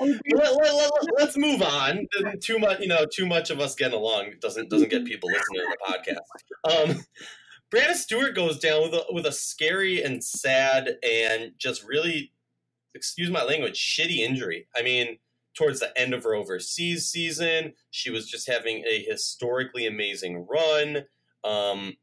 let, 0.00 0.20
let, 0.36 1.28
us 1.28 1.36
move 1.36 1.62
on. 1.62 2.06
Too 2.42 2.58
much, 2.58 2.80
you 2.80 2.88
know, 2.88 3.06
too 3.10 3.26
much 3.26 3.50
of 3.50 3.60
us 3.60 3.74
getting 3.74 3.98
along 3.98 4.34
doesn't 4.40 4.68
doesn't 4.68 4.90
get 4.90 5.04
people 5.04 5.30
listening 5.30 5.62
to 5.62 5.76
the 5.76 6.22
podcast. 6.66 6.90
Um, 6.90 7.04
Breanna 7.70 7.94
Stewart 7.94 8.34
goes 8.34 8.58
down 8.58 8.82
with 8.82 8.94
a, 8.94 9.04
with 9.10 9.26
a 9.26 9.32
scary 9.32 10.02
and 10.02 10.22
sad 10.24 10.96
and 11.02 11.52
just 11.58 11.84
really, 11.84 12.32
excuse 12.94 13.30
my 13.30 13.44
language, 13.44 13.78
shitty 13.78 14.18
injury. 14.18 14.68
I 14.76 14.82
mean, 14.82 15.18
towards 15.54 15.80
the 15.80 15.98
end 15.98 16.14
of 16.14 16.24
her 16.24 16.34
overseas 16.34 17.06
season, 17.06 17.74
she 17.90 18.10
was 18.10 18.26
just 18.26 18.48
having 18.48 18.84
a 18.84 19.02
historically 19.02 19.86
amazing 19.86 20.46
run. 20.48 21.04
Um, 21.44 21.94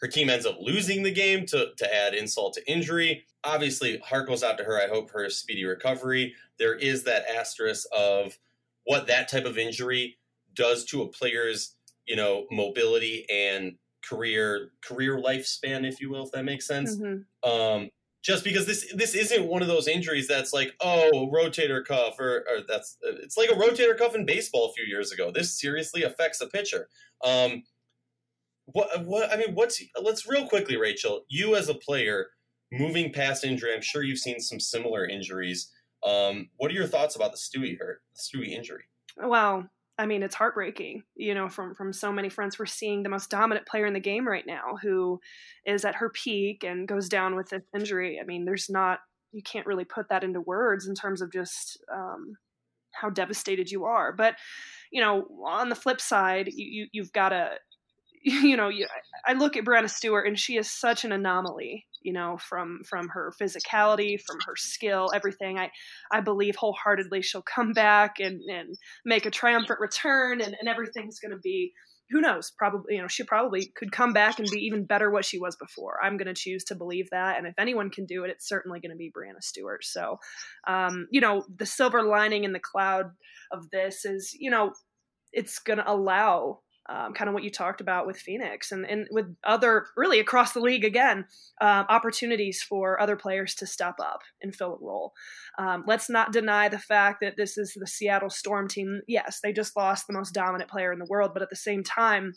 her 0.00 0.08
team 0.08 0.30
ends 0.30 0.46
up 0.46 0.56
losing 0.60 1.02
the 1.02 1.10
game 1.10 1.44
to, 1.46 1.70
to 1.76 1.94
add 1.94 2.14
insult 2.14 2.54
to 2.54 2.70
injury. 2.70 3.24
Obviously, 3.44 3.98
heart 3.98 4.28
goes 4.28 4.42
out 4.42 4.58
to 4.58 4.64
her. 4.64 4.80
I 4.80 4.88
hope 4.88 5.10
her 5.10 5.28
speedy 5.28 5.64
recovery. 5.64 6.34
There 6.58 6.74
is 6.74 7.04
that 7.04 7.24
asterisk 7.28 7.86
of 7.96 8.38
what 8.84 9.06
that 9.08 9.28
type 9.28 9.44
of 9.44 9.58
injury 9.58 10.18
does 10.54 10.84
to 10.86 11.02
a 11.02 11.08
player's, 11.08 11.74
you 12.06 12.16
know, 12.16 12.46
mobility 12.50 13.26
and 13.30 13.76
career 14.08 14.70
career 14.82 15.18
lifespan, 15.18 15.86
if 15.86 16.00
you 16.00 16.10
will, 16.10 16.24
if 16.24 16.32
that 16.32 16.44
makes 16.44 16.66
sense. 16.66 16.96
Mm-hmm. 16.96 17.50
Um, 17.50 17.90
just 18.22 18.44
because 18.44 18.66
this 18.66 18.92
this 18.94 19.14
isn't 19.14 19.46
one 19.46 19.62
of 19.62 19.68
those 19.68 19.88
injuries 19.88 20.26
that's 20.26 20.52
like 20.52 20.74
oh 20.80 21.30
rotator 21.32 21.84
cuff 21.84 22.18
or, 22.18 22.44
or 22.48 22.58
that's 22.68 22.96
it's 23.02 23.36
like 23.36 23.50
a 23.50 23.54
rotator 23.54 23.96
cuff 23.96 24.14
in 24.14 24.26
baseball 24.26 24.68
a 24.68 24.72
few 24.72 24.84
years 24.84 25.12
ago. 25.12 25.30
This 25.30 25.58
seriously 25.58 26.02
affects 26.02 26.40
a 26.40 26.46
pitcher. 26.46 26.88
Um, 27.24 27.62
what 28.72 29.04
what 29.04 29.32
I 29.32 29.36
mean, 29.36 29.54
what's 29.54 29.82
let's 30.00 30.28
real 30.28 30.46
quickly, 30.46 30.76
Rachel. 30.76 31.24
You 31.28 31.56
as 31.56 31.68
a 31.68 31.74
player 31.74 32.28
moving 32.72 33.12
past 33.12 33.44
injury, 33.44 33.74
I'm 33.74 33.82
sure 33.82 34.02
you've 34.02 34.18
seen 34.18 34.40
some 34.40 34.60
similar 34.60 35.06
injuries. 35.06 35.70
Um, 36.06 36.50
what 36.58 36.70
are 36.70 36.74
your 36.74 36.86
thoughts 36.86 37.16
about 37.16 37.32
the 37.32 37.38
Stewie 37.38 37.78
hurt, 37.78 38.02
the 38.14 38.20
Stewie 38.20 38.52
injury? 38.52 38.84
Well, 39.16 39.68
I 39.98 40.06
mean, 40.06 40.22
it's 40.22 40.34
heartbreaking. 40.34 41.02
You 41.16 41.34
know, 41.34 41.48
from 41.48 41.74
from 41.74 41.92
so 41.92 42.12
many 42.12 42.28
fronts, 42.28 42.58
we're 42.58 42.66
seeing 42.66 43.02
the 43.02 43.08
most 43.08 43.30
dominant 43.30 43.66
player 43.66 43.86
in 43.86 43.94
the 43.94 44.00
game 44.00 44.28
right 44.28 44.46
now, 44.46 44.76
who 44.82 45.20
is 45.64 45.84
at 45.84 45.96
her 45.96 46.10
peak 46.10 46.62
and 46.62 46.86
goes 46.86 47.08
down 47.08 47.36
with 47.36 47.48
this 47.48 47.64
injury. 47.74 48.18
I 48.20 48.24
mean, 48.24 48.44
there's 48.44 48.68
not 48.68 49.00
you 49.32 49.42
can't 49.42 49.66
really 49.66 49.84
put 49.84 50.08
that 50.08 50.24
into 50.24 50.40
words 50.40 50.86
in 50.86 50.94
terms 50.94 51.20
of 51.20 51.32
just 51.32 51.78
um, 51.92 52.36
how 52.92 53.10
devastated 53.10 53.70
you 53.70 53.84
are. 53.84 54.12
But 54.12 54.36
you 54.90 55.00
know, 55.00 55.26
on 55.46 55.68
the 55.68 55.74
flip 55.74 56.00
side, 56.00 56.48
you, 56.52 56.86
you 56.92 57.02
have 57.02 57.12
got 57.12 57.30
to 57.30 57.50
you 58.22 58.56
know, 58.56 58.68
you, 58.68 58.86
I 59.26 59.34
look 59.34 59.56
at 59.56 59.64
Breanna 59.64 59.90
Stewart 59.90 60.26
and 60.26 60.38
she 60.38 60.56
is 60.56 60.70
such 60.70 61.04
an 61.04 61.12
anomaly, 61.12 61.86
you 62.02 62.12
know, 62.12 62.38
from 62.38 62.80
from 62.88 63.08
her 63.08 63.32
physicality, 63.40 64.20
from 64.20 64.38
her 64.46 64.56
skill, 64.56 65.10
everything. 65.14 65.58
I 65.58 65.70
I 66.12 66.20
believe 66.20 66.56
wholeheartedly 66.56 67.22
she'll 67.22 67.42
come 67.42 67.72
back 67.72 68.16
and 68.20 68.40
and 68.48 68.76
make 69.04 69.26
a 69.26 69.30
triumphant 69.30 69.80
return 69.80 70.40
and, 70.40 70.56
and 70.58 70.68
everything's 70.68 71.20
gonna 71.20 71.38
be 71.42 71.72
who 72.10 72.22
knows, 72.22 72.50
probably 72.56 72.94
you 72.94 73.02
know, 73.02 73.08
she 73.08 73.22
probably 73.22 73.70
could 73.76 73.92
come 73.92 74.12
back 74.12 74.38
and 74.38 74.48
be 74.50 74.60
even 74.60 74.86
better 74.86 75.10
what 75.10 75.26
she 75.26 75.38
was 75.38 75.56
before. 75.56 75.98
I'm 76.02 76.16
gonna 76.16 76.34
choose 76.34 76.64
to 76.64 76.74
believe 76.74 77.10
that. 77.10 77.36
And 77.36 77.46
if 77.46 77.54
anyone 77.58 77.90
can 77.90 78.06
do 78.06 78.24
it, 78.24 78.30
it's 78.30 78.48
certainly 78.48 78.80
gonna 78.80 78.96
be 78.96 79.10
Breanna 79.10 79.42
Stewart. 79.42 79.84
So 79.84 80.18
um, 80.66 81.06
you 81.10 81.20
know, 81.20 81.44
the 81.54 81.66
silver 81.66 82.02
lining 82.02 82.44
in 82.44 82.52
the 82.52 82.60
cloud 82.60 83.06
of 83.52 83.70
this 83.70 84.04
is, 84.04 84.34
you 84.38 84.50
know, 84.50 84.72
it's 85.32 85.58
gonna 85.58 85.84
allow 85.86 86.60
um, 86.88 87.12
kind 87.12 87.28
of 87.28 87.34
what 87.34 87.42
you 87.42 87.50
talked 87.50 87.80
about 87.80 88.06
with 88.06 88.18
Phoenix 88.18 88.72
and, 88.72 88.86
and 88.86 89.06
with 89.10 89.26
other, 89.44 89.86
really 89.96 90.20
across 90.20 90.52
the 90.52 90.60
league 90.60 90.84
again, 90.84 91.26
um, 91.60 91.84
opportunities 91.88 92.62
for 92.62 93.00
other 93.00 93.16
players 93.16 93.54
to 93.56 93.66
step 93.66 93.96
up 94.00 94.20
and 94.40 94.54
fill 94.54 94.74
a 94.74 94.84
role. 94.84 95.12
Um, 95.58 95.84
let's 95.86 96.08
not 96.08 96.32
deny 96.32 96.68
the 96.68 96.78
fact 96.78 97.18
that 97.20 97.36
this 97.36 97.58
is 97.58 97.74
the 97.74 97.86
Seattle 97.86 98.30
Storm 98.30 98.68
team. 98.68 99.02
Yes, 99.06 99.40
they 99.42 99.52
just 99.52 99.76
lost 99.76 100.06
the 100.06 100.14
most 100.14 100.32
dominant 100.32 100.70
player 100.70 100.92
in 100.92 100.98
the 100.98 101.06
world, 101.08 101.32
but 101.34 101.42
at 101.42 101.50
the 101.50 101.56
same 101.56 101.82
time, 101.82 102.34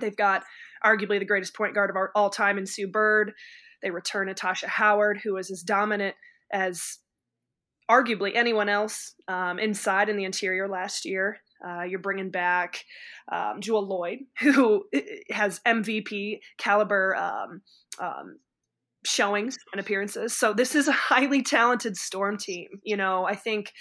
they've 0.00 0.16
got 0.16 0.44
arguably 0.84 1.18
the 1.18 1.24
greatest 1.24 1.54
point 1.54 1.74
guard 1.74 1.90
of 1.90 1.96
all 2.14 2.30
time 2.30 2.58
in 2.58 2.66
Sue 2.66 2.88
Bird. 2.88 3.32
They 3.82 3.90
return 3.90 4.28
Natasha 4.28 4.68
Howard, 4.68 5.20
who 5.22 5.36
is 5.36 5.50
as 5.50 5.62
dominant 5.62 6.14
as 6.52 6.98
arguably 7.90 8.32
anyone 8.34 8.68
else 8.68 9.14
um, 9.28 9.58
inside 9.58 10.08
in 10.08 10.16
the 10.16 10.24
interior 10.24 10.68
last 10.68 11.04
year. 11.04 11.40
Uh, 11.66 11.82
you're 11.82 11.98
bringing 11.98 12.30
back 12.30 12.84
um, 13.30 13.60
Jewell 13.60 13.86
Loyd, 13.86 14.20
who 14.40 14.84
has 15.30 15.60
MVP 15.66 16.40
caliber 16.58 17.16
um, 17.16 17.62
um, 18.00 18.38
showings 19.04 19.56
and 19.72 19.80
appearances. 19.80 20.36
So 20.36 20.52
this 20.52 20.74
is 20.74 20.88
a 20.88 20.92
highly 20.92 21.42
talented 21.42 21.96
Storm 21.96 22.38
team. 22.38 22.68
You 22.84 22.96
know, 22.96 23.24
I 23.24 23.34
think 23.34 23.72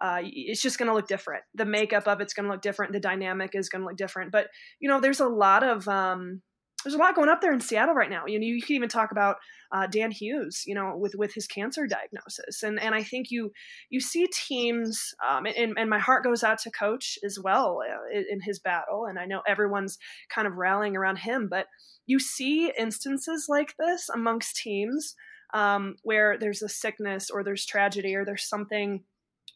uh, 0.00 0.20
it's 0.22 0.62
just 0.62 0.78
going 0.78 0.88
to 0.88 0.94
look 0.94 1.08
different. 1.08 1.42
The 1.54 1.66
makeup 1.66 2.06
of 2.06 2.20
it's 2.20 2.34
going 2.34 2.46
to 2.46 2.52
look 2.52 2.62
different. 2.62 2.92
The 2.92 3.00
dynamic 3.00 3.50
is 3.54 3.68
going 3.68 3.82
to 3.82 3.88
look 3.88 3.96
different. 3.96 4.32
But 4.32 4.48
you 4.80 4.88
know, 4.88 5.00
there's 5.00 5.20
a 5.20 5.28
lot 5.28 5.62
of 5.62 5.86
um, 5.88 6.42
there's 6.82 6.94
a 6.94 6.98
lot 6.98 7.14
going 7.14 7.28
up 7.28 7.40
there 7.40 7.52
in 7.52 7.60
Seattle 7.60 7.94
right 7.94 8.10
now. 8.10 8.24
You 8.26 8.38
know, 8.38 8.46
you 8.46 8.62
can 8.62 8.76
even 8.76 8.88
talk 8.88 9.12
about 9.12 9.36
uh, 9.72 9.86
Dan 9.86 10.10
Hughes, 10.10 10.64
you 10.66 10.74
know, 10.74 10.96
with 10.96 11.14
with 11.14 11.34
his 11.34 11.46
cancer 11.46 11.86
diagnosis, 11.86 12.62
and 12.62 12.80
and 12.80 12.94
I 12.94 13.02
think 13.02 13.30
you 13.30 13.52
you 13.90 14.00
see 14.00 14.26
teams, 14.26 15.14
um, 15.28 15.46
and 15.46 15.78
and 15.78 15.90
my 15.90 15.98
heart 15.98 16.24
goes 16.24 16.42
out 16.42 16.58
to 16.60 16.70
Coach 16.70 17.18
as 17.24 17.38
well 17.42 17.80
uh, 17.86 18.20
in 18.30 18.40
his 18.40 18.58
battle, 18.58 19.06
and 19.06 19.18
I 19.18 19.26
know 19.26 19.42
everyone's 19.46 19.98
kind 20.34 20.48
of 20.48 20.56
rallying 20.56 20.96
around 20.96 21.16
him, 21.16 21.48
but 21.48 21.66
you 22.06 22.18
see 22.18 22.72
instances 22.78 23.46
like 23.48 23.74
this 23.78 24.08
amongst 24.08 24.56
teams 24.56 25.14
um, 25.54 25.96
where 26.02 26.38
there's 26.38 26.62
a 26.62 26.68
sickness 26.68 27.30
or 27.30 27.44
there's 27.44 27.66
tragedy 27.66 28.14
or 28.14 28.24
there's 28.24 28.48
something 28.48 29.04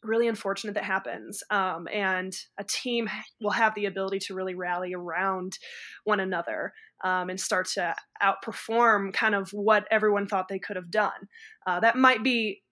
really 0.04 0.28
unfortunate 0.28 0.75
that 0.75 0.84
happens. 0.84 1.42
Um, 1.50 1.88
and 1.92 2.34
a 2.58 2.64
team 2.64 3.08
will 3.40 3.50
have 3.50 3.75
the 3.75 3.87
ability 3.87 4.20
to 4.26 4.34
really 4.34 4.54
rally 4.54 4.94
around 4.94 5.58
one 6.04 6.20
another 6.20 6.73
um, 7.04 7.30
and 7.30 7.40
start 7.40 7.68
to 7.75 7.94
outperform 8.23 9.12
kind 9.12 9.34
of 9.34 9.50
what 9.50 9.87
everyone 9.90 10.26
thought 10.26 10.49
they 10.49 10.58
could 10.58 10.76
have 10.76 10.90
done. 10.90 11.28
Uh, 11.66 11.80
that 11.80 11.96
might 11.96 12.23
be 12.23 12.62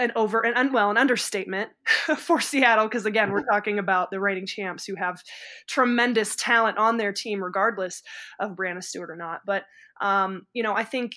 an 0.00 0.12
over 0.16 0.44
and 0.44 0.72
well 0.72 0.90
an 0.90 0.96
understatement 0.96 1.70
for 2.18 2.40
Seattle 2.40 2.88
because 2.88 3.06
again 3.06 3.30
we're 3.30 3.44
talking 3.44 3.78
about 3.78 4.10
the 4.10 4.18
reigning 4.18 4.46
champs 4.46 4.84
who 4.84 4.96
have 4.96 5.22
tremendous 5.68 6.34
talent 6.34 6.78
on 6.78 6.96
their 6.96 7.12
team 7.12 7.42
regardless 7.42 8.02
of 8.40 8.56
Breanna 8.56 8.82
Stewart 8.82 9.10
or 9.10 9.16
not. 9.16 9.42
But 9.46 9.64
um, 10.00 10.46
you 10.52 10.62
know 10.62 10.74
I 10.74 10.84
think 10.84 11.12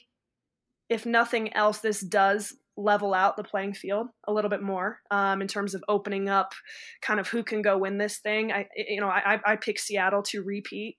if 0.90 1.06
nothing 1.06 1.54
else 1.54 1.80
this 1.80 2.02
does 2.02 2.56
level 2.78 3.14
out 3.14 3.36
the 3.36 3.44
playing 3.44 3.74
field 3.74 4.08
a 4.28 4.34
little 4.34 4.50
bit 4.50 4.62
more 4.62 5.00
um, 5.10 5.42
in 5.42 5.48
terms 5.48 5.74
of 5.74 5.84
opening 5.90 6.30
up 6.30 6.54
kind 7.02 7.20
of 7.20 7.28
who 7.28 7.44
can 7.44 7.62
go 7.62 7.78
win 7.78 7.98
this 7.98 8.20
thing. 8.20 8.52
I, 8.52 8.68
you 8.76 9.02
know, 9.02 9.10
I, 9.10 9.40
I 9.46 9.56
pick 9.56 9.80
Seattle 9.80 10.22
to 10.24 10.44
repeat 10.44 10.98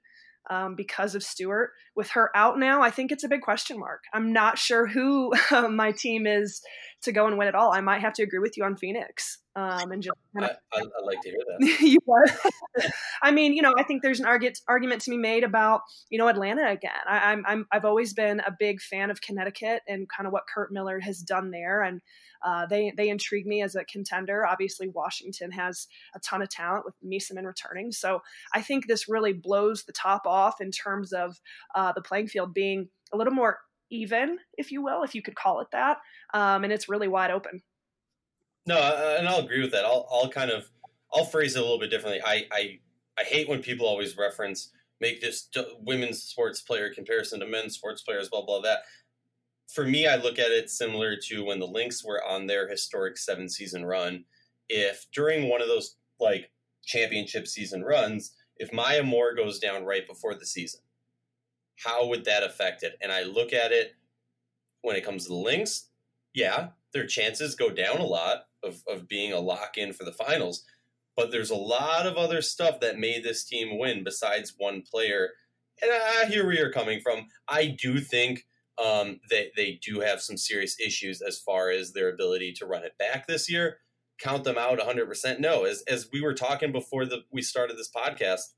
um, 0.50 0.74
because 0.74 1.14
of 1.14 1.22
Stewart. 1.22 1.70
With 1.94 2.10
her 2.10 2.30
out 2.36 2.58
now, 2.58 2.82
I 2.82 2.90
think 2.90 3.10
it's 3.10 3.24
a 3.24 3.28
big 3.28 3.42
question 3.42 3.78
mark. 3.78 4.04
I'm 4.12 4.32
not 4.32 4.58
sure 4.58 4.86
who 4.86 5.32
my 5.70 5.92
team 5.92 6.26
is 6.26 6.60
to 7.02 7.12
go 7.12 7.26
and 7.26 7.38
win 7.38 7.48
it 7.48 7.54
all. 7.54 7.72
I 7.72 7.80
might 7.80 8.00
have 8.00 8.12
to 8.14 8.22
agree 8.22 8.38
with 8.38 8.56
you 8.56 8.64
on 8.64 8.76
Phoenix. 8.76 9.38
Um, 9.56 9.90
and 9.90 10.02
just 10.02 10.16
kind 10.36 10.50
of, 10.50 10.56
I, 10.72 10.80
would 10.80 10.90
like 11.04 11.20
to 11.22 11.30
hear 11.30 11.38
that. 11.46 11.80
you 11.80 11.98
are. 12.08 12.52
I 13.22 13.32
mean, 13.32 13.54
you 13.54 13.62
know, 13.62 13.74
I 13.76 13.82
think 13.82 14.02
there's 14.02 14.20
an 14.20 14.26
argument 14.26 14.60
argument 14.68 15.02
to 15.02 15.10
be 15.10 15.16
made 15.16 15.42
about 15.42 15.80
you 16.10 16.18
know 16.18 16.28
Atlanta 16.28 16.70
again. 16.70 16.92
I, 17.08 17.32
I'm, 17.32 17.44
I'm 17.46 17.66
I've 17.72 17.84
always 17.84 18.14
been 18.14 18.40
a 18.40 18.54
big 18.56 18.80
fan 18.80 19.10
of 19.10 19.20
Connecticut 19.20 19.82
and 19.88 20.08
kind 20.08 20.26
of 20.26 20.32
what 20.32 20.44
Curt 20.52 20.72
Miller 20.72 21.00
has 21.00 21.18
done 21.18 21.50
there, 21.50 21.82
and 21.82 22.00
uh, 22.45 22.66
they 22.66 22.92
they 22.97 23.09
intrigue 23.09 23.47
me 23.47 23.62
as 23.62 23.75
a 23.75 23.85
contender. 23.85 24.47
Obviously, 24.47 24.88
Washington 24.88 25.50
has 25.52 25.87
a 26.14 26.21
ton 26.21 26.42
of 26.42 26.49
talent 26.49 26.85
with 26.85 26.95
Meesseman 27.04 27.45
returning, 27.45 27.92
so 27.92 28.21
I 28.54 28.62
think 28.62 28.87
this 28.87 29.09
really 29.09 29.33
blows 29.33 29.85
the 29.85 29.92
top 29.92 30.26
off 30.26 30.61
in 30.61 30.71
terms 30.71 31.12
of 31.12 31.40
uh, 31.75 31.92
the 31.92 32.02
playing 32.02 32.28
field 32.28 32.54
being 32.54 32.88
a 33.12 33.16
little 33.16 33.33
more 33.33 33.59
even, 33.90 34.38
if 34.57 34.71
you 34.71 34.83
will, 34.83 35.02
if 35.02 35.14
you 35.14 35.23
could 35.23 35.35
call 35.35 35.61
it 35.61 35.68
that, 35.73 35.99
um, 36.35 36.64
and 36.64 36.73
it's 36.73 36.88
really 36.88 37.09
wide 37.09 37.30
open. 37.30 37.62
No, 38.66 38.76
and 39.18 39.26
I'll 39.26 39.40
agree 39.40 39.62
with 39.62 39.73
that. 39.73 39.87
I'll, 39.87 40.07
I'll 40.12 40.28
kind 40.28 40.50
of 40.50 40.71
I'll 41.12 41.25
phrase 41.25 41.57
it 41.57 41.61
a 41.61 41.62
little 41.62 41.78
bit 41.78 41.90
differently. 41.90 42.21
I 42.25 42.47
I, 42.52 42.78
I 43.18 43.25
hate 43.25 43.49
when 43.49 43.62
people 43.62 43.87
always 43.87 44.16
reference 44.16 44.71
make 45.00 45.21
this 45.21 45.49
women's 45.80 46.23
sports 46.23 46.61
player 46.61 46.92
comparison 46.92 47.40
to 47.40 47.47
men's 47.47 47.75
sports 47.75 48.02
players, 48.02 48.28
blah 48.28 48.45
blah 48.45 48.61
that. 48.61 48.80
For 49.68 49.84
me, 49.84 50.06
I 50.06 50.16
look 50.16 50.38
at 50.38 50.50
it 50.50 50.70
similar 50.70 51.16
to 51.28 51.44
when 51.44 51.60
the 51.60 51.66
Lynx 51.66 52.04
were 52.04 52.25
on 52.25 52.46
their 52.46 52.68
historic 52.68 53.18
seven 53.18 53.48
season 53.48 53.84
run. 53.84 54.25
If 54.68 55.06
during 55.12 55.48
one 55.48 55.60
of 55.60 55.68
those 55.68 55.96
like 56.18 56.50
championship 56.84 57.46
season 57.46 57.82
runs, 57.82 58.34
if 58.56 58.72
Maya 58.72 59.02
Moore 59.02 59.34
goes 59.34 59.58
down 59.58 59.84
right 59.84 60.06
before 60.06 60.34
the 60.34 60.46
season, 60.46 60.80
how 61.76 62.08
would 62.08 62.25
that 62.25 62.42
affect 62.42 62.82
it? 62.82 62.98
And 63.00 63.12
I 63.12 63.22
look 63.22 63.52
at 63.52 63.72
it 63.72 63.94
when 64.82 64.96
it 64.96 65.04
comes 65.04 65.25
to 65.25 65.28
the 65.28 65.37
Lynx, 65.37 65.88
yeah, 66.34 66.68
their 66.92 67.06
chances 67.06 67.54
go 67.54 67.70
down 67.70 67.98
a 67.98 68.06
lot 68.06 68.46
of, 68.62 68.82
of 68.88 69.08
being 69.08 69.32
a 69.32 69.40
lock 69.40 69.76
in 69.76 69.92
for 69.92 70.04
the 70.04 70.12
finals. 70.12 70.64
But 71.16 71.30
there's 71.30 71.50
a 71.50 71.56
lot 71.56 72.06
of 72.06 72.16
other 72.16 72.40
stuff 72.42 72.80
that 72.80 72.98
made 72.98 73.25
this 73.25 73.44
team 73.44 73.78
win 73.78 74.04
besides 74.04 74.54
one 74.56 74.82
player. 74.82 75.30
And 75.82 75.90
ah, 75.92 76.22
I 76.22 76.25
hear 76.26 76.44
where 76.46 76.54
you're 76.54 76.72
coming 76.72 77.00
from. 77.00 77.26
I 77.48 77.76
do 77.80 78.00
think 78.00 78.46
um, 78.82 79.20
that 79.30 79.50
they 79.56 79.78
do 79.82 80.00
have 80.00 80.20
some 80.20 80.37
serious 80.37 80.78
issues 80.80 81.20
as 81.20 81.38
far 81.38 81.70
as 81.70 81.92
their 81.92 82.11
ability 82.11 82.52
to 82.52 82.66
run 82.66 82.85
it 82.85 82.97
back 82.99 83.26
this 83.26 83.50
year. 83.50 83.78
Count 84.18 84.44
them 84.44 84.58
out 84.58 84.78
100%. 84.78 85.40
No, 85.40 85.64
as, 85.64 85.82
as 85.88 86.08
we 86.12 86.20
were 86.20 86.35
talking 86.35 86.73
before 86.73 87.06
the, 87.06 87.23
we 87.32 87.42
started 87.42 87.76
this 87.76 87.90
podcast, 87.90 88.52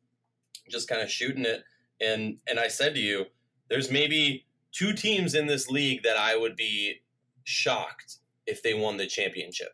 just 0.71 0.89
kind 0.89 1.03
of 1.03 1.11
shooting 1.11 1.45
it. 1.45 1.65
And, 2.01 2.39
and 2.49 2.59
I 2.59 2.69
said 2.69 2.95
to 2.95 3.01
you, 3.01 3.27
there's 3.69 3.91
maybe 3.91 4.47
two 4.73 4.93
teams 4.93 5.35
in 5.35 5.47
this 5.47 5.69
league 5.69 6.03
that 6.03 6.17
I 6.17 6.37
would 6.37 6.57
be 6.57 7.01
shocked 7.45 8.19
if 8.47 8.63
they 8.63 8.75
won 8.75 8.97
the 8.97 9.07
championship. 9.07 9.73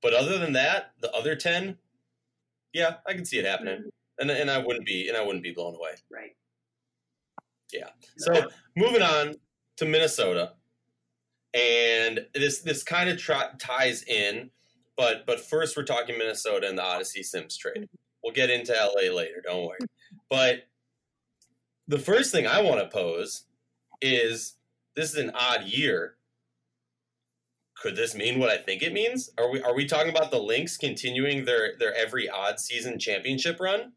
But 0.00 0.14
other 0.14 0.38
than 0.38 0.52
that, 0.52 0.92
the 1.00 1.12
other 1.12 1.34
ten, 1.34 1.76
yeah, 2.72 2.94
I 3.06 3.14
can 3.14 3.24
see 3.24 3.38
it 3.38 3.44
happening, 3.44 3.90
and 4.18 4.30
and 4.30 4.50
I 4.50 4.58
wouldn't 4.58 4.86
be 4.86 5.08
and 5.08 5.16
I 5.16 5.24
wouldn't 5.24 5.42
be 5.42 5.52
blown 5.52 5.74
away. 5.74 5.90
Right. 6.10 6.36
Yeah. 7.72 7.88
So 8.16 8.48
moving 8.76 9.02
on 9.02 9.34
to 9.78 9.86
Minnesota, 9.86 10.52
and 11.54 12.26
this 12.34 12.60
this 12.60 12.82
kind 12.82 13.08
of 13.08 13.18
tra- 13.18 13.54
ties 13.58 14.02
in, 14.04 14.50
but 14.96 15.26
but 15.26 15.40
first 15.40 15.76
we're 15.76 15.84
talking 15.84 16.18
Minnesota 16.18 16.68
and 16.68 16.78
the 16.78 16.84
Odyssey 16.84 17.22
Sims 17.22 17.56
trade. 17.56 17.88
We'll 18.22 18.32
get 18.32 18.50
into 18.50 18.72
LA 18.72 19.12
later. 19.14 19.42
Don't 19.44 19.66
worry. 19.66 19.78
But 20.28 20.64
the 21.86 21.98
first 21.98 22.32
thing 22.32 22.46
I 22.46 22.60
want 22.60 22.80
to 22.80 22.88
pose 22.88 23.44
is 24.02 24.54
this 24.94 25.10
is 25.12 25.16
an 25.16 25.32
odd 25.34 25.64
year 25.64 26.18
could 27.80 27.94
this 27.94 28.14
mean 28.14 28.38
what 28.38 28.50
I 28.50 28.56
think 28.56 28.82
it 28.82 28.92
means? 28.92 29.30
Are 29.38 29.50
we 29.50 29.62
are 29.62 29.74
we 29.74 29.86
talking 29.86 30.10
about 30.10 30.30
the 30.30 30.38
Lynx 30.38 30.76
continuing 30.76 31.44
their 31.44 31.76
their 31.78 31.94
every 31.94 32.28
odd 32.28 32.58
season 32.58 32.98
championship 32.98 33.60
run? 33.60 33.92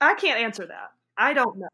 I 0.00 0.14
can't 0.14 0.40
answer 0.40 0.66
that. 0.66 0.90
I 1.16 1.34
don't 1.34 1.58
know. 1.58 1.68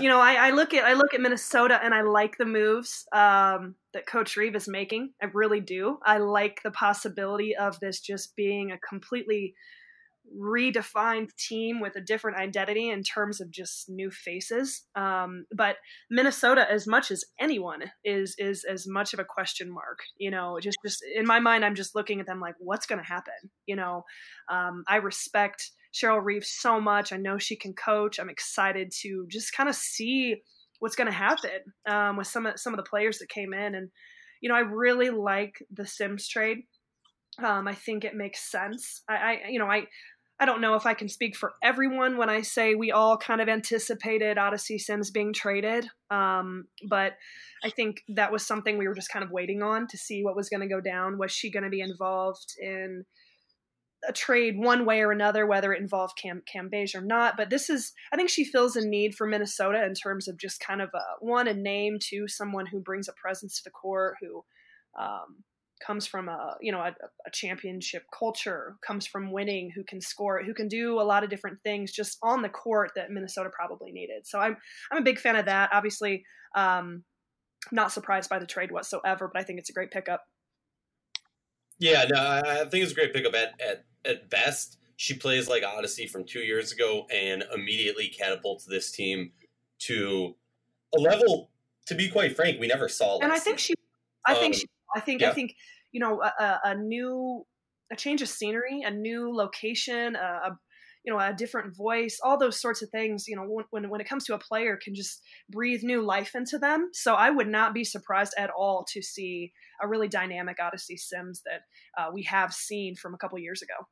You 0.00 0.08
know, 0.08 0.20
I, 0.20 0.48
I, 0.48 0.50
look 0.50 0.72
at 0.72 0.84
I 0.84 0.94
look 0.94 1.14
at 1.14 1.20
Minnesota 1.20 1.80
and 1.82 1.92
I 1.92 2.02
like 2.02 2.38
the 2.38 2.44
moves 2.44 3.06
um, 3.12 3.74
that 3.92 4.06
Coach 4.06 4.36
Reeve 4.36 4.54
is 4.54 4.68
making. 4.68 5.10
I 5.22 5.26
really 5.32 5.60
do. 5.60 5.98
I 6.04 6.18
like 6.18 6.60
the 6.62 6.70
possibility 6.70 7.56
of 7.56 7.78
this 7.80 8.00
just 8.00 8.36
being 8.36 8.70
a 8.70 8.78
completely 8.78 9.54
redefined 10.36 11.34
team 11.36 11.80
with 11.80 11.96
a 11.96 12.00
different 12.00 12.38
identity 12.38 12.90
in 12.90 13.02
terms 13.02 13.40
of 13.40 13.50
just 13.50 13.88
new 13.88 14.10
faces. 14.10 14.84
Um, 14.94 15.46
but 15.54 15.76
Minnesota, 16.10 16.70
as 16.70 16.86
much 16.86 17.10
as 17.10 17.24
anyone, 17.40 17.82
is 18.04 18.34
is 18.38 18.64
as 18.64 18.86
much 18.86 19.12
of 19.12 19.20
a 19.20 19.24
question 19.24 19.72
mark. 19.72 20.00
You 20.18 20.30
know, 20.30 20.58
just 20.60 20.78
just 20.84 21.02
in 21.14 21.26
my 21.26 21.40
mind, 21.40 21.64
I'm 21.64 21.74
just 21.74 21.94
looking 21.94 22.20
at 22.20 22.26
them 22.26 22.40
like, 22.40 22.54
what's 22.58 22.86
going 22.86 23.00
to 23.00 23.04
happen? 23.04 23.50
You 23.66 23.76
know, 23.76 24.04
um, 24.50 24.84
I 24.86 24.96
respect 24.96 25.70
Cheryl 25.92 26.22
Reeves 26.22 26.50
so 26.50 26.80
much. 26.80 27.12
I 27.12 27.16
know 27.16 27.38
she 27.38 27.56
can 27.56 27.74
coach. 27.74 28.18
I'm 28.18 28.30
excited 28.30 28.92
to 29.02 29.26
just 29.28 29.52
kind 29.52 29.68
of 29.68 29.74
see 29.74 30.36
what's 30.80 30.96
going 30.96 31.10
to 31.10 31.16
happen 31.16 31.60
um, 31.88 32.16
with 32.16 32.26
some 32.26 32.46
of 32.46 32.58
some 32.58 32.72
of 32.72 32.76
the 32.76 32.88
players 32.88 33.18
that 33.18 33.28
came 33.28 33.52
in, 33.52 33.74
and 33.74 33.90
you 34.40 34.48
know, 34.48 34.54
I 34.54 34.60
really 34.60 35.10
like 35.10 35.54
the 35.70 35.86
Sims 35.86 36.28
trade. 36.28 36.58
Um, 37.42 37.68
I 37.68 37.74
think 37.74 38.04
it 38.04 38.16
makes 38.16 38.50
sense. 38.50 39.02
I, 39.08 39.14
I, 39.14 39.48
you 39.48 39.58
know, 39.58 39.70
I 39.70 39.86
I 40.40 40.44
don't 40.44 40.60
know 40.60 40.74
if 40.74 40.86
I 40.86 40.94
can 40.94 41.08
speak 41.08 41.36
for 41.36 41.54
everyone 41.62 42.16
when 42.16 42.30
I 42.30 42.42
say 42.42 42.76
we 42.76 42.92
all 42.92 43.16
kind 43.16 43.40
of 43.40 43.48
anticipated 43.48 44.38
Odyssey 44.38 44.78
Sims 44.78 45.10
being 45.10 45.32
traded. 45.32 45.88
Um, 46.10 46.66
but 46.88 47.14
I 47.64 47.70
think 47.70 48.02
that 48.14 48.30
was 48.30 48.46
something 48.46 48.78
we 48.78 48.86
were 48.86 48.94
just 48.94 49.10
kind 49.10 49.24
of 49.24 49.32
waiting 49.32 49.62
on 49.62 49.88
to 49.88 49.98
see 49.98 50.22
what 50.22 50.36
was 50.36 50.48
going 50.48 50.60
to 50.60 50.72
go 50.72 50.80
down. 50.80 51.18
Was 51.18 51.32
she 51.32 51.50
going 51.50 51.64
to 51.64 51.70
be 51.70 51.80
involved 51.80 52.54
in 52.60 53.04
a 54.06 54.12
trade 54.12 54.56
one 54.56 54.84
way 54.84 55.00
or 55.00 55.10
another, 55.10 55.46
whether 55.46 55.72
it 55.72 55.80
involved 55.80 56.18
Cam 56.20 56.42
Cambage 56.52 56.94
or 56.94 57.00
not. 57.00 57.36
But 57.36 57.50
this 57.50 57.68
is, 57.68 57.92
I 58.12 58.16
think 58.16 58.28
she 58.28 58.44
feels 58.44 58.76
a 58.76 58.86
need 58.86 59.14
for 59.14 59.26
Minnesota 59.26 59.84
in 59.84 59.94
terms 59.94 60.28
of 60.28 60.38
just 60.38 60.60
kind 60.60 60.80
of 60.80 60.90
a 60.94 61.02
one 61.24 61.48
a 61.48 61.54
name 61.54 61.98
to 62.10 62.28
someone 62.28 62.66
who 62.66 62.80
brings 62.80 63.08
a 63.08 63.12
presence 63.12 63.56
to 63.56 63.64
the 63.64 63.70
court, 63.70 64.16
who 64.20 64.44
um, 64.98 65.42
comes 65.84 66.06
from 66.06 66.28
a 66.28 66.56
you 66.60 66.72
know 66.72 66.80
a, 66.80 66.94
a, 67.26 67.30
championship 67.32 68.04
culture, 68.16 68.76
comes 68.86 69.06
from 69.06 69.32
winning, 69.32 69.70
who 69.74 69.84
can 69.84 70.00
score, 70.00 70.42
who 70.42 70.54
can 70.54 70.68
do 70.68 71.00
a 71.00 71.02
lot 71.02 71.24
of 71.24 71.30
different 71.30 71.58
things 71.64 71.92
just 71.92 72.18
on 72.22 72.42
the 72.42 72.48
court 72.48 72.92
that 72.94 73.10
Minnesota 73.10 73.50
probably 73.52 73.90
needed. 73.90 74.26
So 74.26 74.38
I'm 74.38 74.56
I'm 74.92 74.98
a 74.98 75.04
big 75.04 75.18
fan 75.18 75.36
of 75.36 75.46
that. 75.46 75.70
Obviously, 75.72 76.24
um, 76.54 77.04
not 77.72 77.92
surprised 77.92 78.30
by 78.30 78.38
the 78.38 78.46
trade 78.46 78.70
whatsoever, 78.70 79.28
but 79.32 79.40
I 79.40 79.44
think 79.44 79.58
it's 79.58 79.70
a 79.70 79.74
great 79.74 79.90
pickup. 79.90 80.22
Yeah, 81.78 82.04
no, 82.10 82.40
I 82.44 82.64
think 82.64 82.82
it's 82.82 82.92
a 82.92 82.94
great 82.94 83.14
pickup 83.14 83.34
at, 83.34 83.54
at 83.60 83.84
at 84.04 84.30
best, 84.30 84.78
she 84.96 85.14
plays 85.14 85.48
like 85.48 85.62
Odyssey 85.62 86.06
from 86.06 86.24
two 86.24 86.40
years 86.40 86.72
ago 86.72 87.06
and 87.12 87.44
immediately 87.54 88.08
catapults 88.08 88.64
this 88.64 88.90
team 88.90 89.32
to 89.80 90.34
a 90.96 91.00
level. 91.00 91.50
To 91.86 91.94
be 91.94 92.10
quite 92.10 92.36
frank, 92.36 92.60
we 92.60 92.66
never 92.66 92.88
saw. 92.88 93.18
And 93.20 93.32
I 93.32 93.38
think 93.38 93.58
she, 93.58 93.74
I 94.26 94.32
um, 94.32 94.38
think 94.38 94.54
she, 94.56 94.66
I 94.94 95.00
think, 95.00 95.22
yeah. 95.22 95.30
I 95.30 95.32
think 95.32 95.54
you 95.92 96.00
know, 96.00 96.22
a, 96.22 96.60
a, 96.64 96.74
new, 96.74 97.46
a 97.90 97.96
change 97.96 98.22
of 98.22 98.28
scenery, 98.28 98.82
a 98.82 98.90
new 98.90 99.34
location, 99.34 100.16
a 100.16 100.58
you 101.08 101.14
know 101.14 101.20
a 101.20 101.32
different 101.32 101.74
voice 101.74 102.20
all 102.22 102.38
those 102.38 102.60
sorts 102.60 102.82
of 102.82 102.90
things 102.90 103.26
you 103.26 103.34
know 103.34 103.64
when, 103.70 103.88
when 103.88 104.00
it 104.00 104.06
comes 104.06 104.24
to 104.26 104.34
a 104.34 104.38
player 104.38 104.76
can 104.76 104.94
just 104.94 105.22
breathe 105.48 105.82
new 105.82 106.02
life 106.02 106.34
into 106.34 106.58
them 106.58 106.90
so 106.92 107.14
i 107.14 107.30
would 107.30 107.48
not 107.48 107.72
be 107.72 107.82
surprised 107.82 108.34
at 108.36 108.50
all 108.50 108.84
to 108.92 109.00
see 109.00 109.50
a 109.82 109.88
really 109.88 110.08
dynamic 110.08 110.58
odyssey 110.60 110.98
sims 110.98 111.40
that 111.46 111.62
uh, 111.96 112.10
we 112.12 112.22
have 112.22 112.52
seen 112.52 112.94
from 112.94 113.14
a 113.14 113.18
couple 113.18 113.38
years 113.38 113.62
ago 113.62 113.86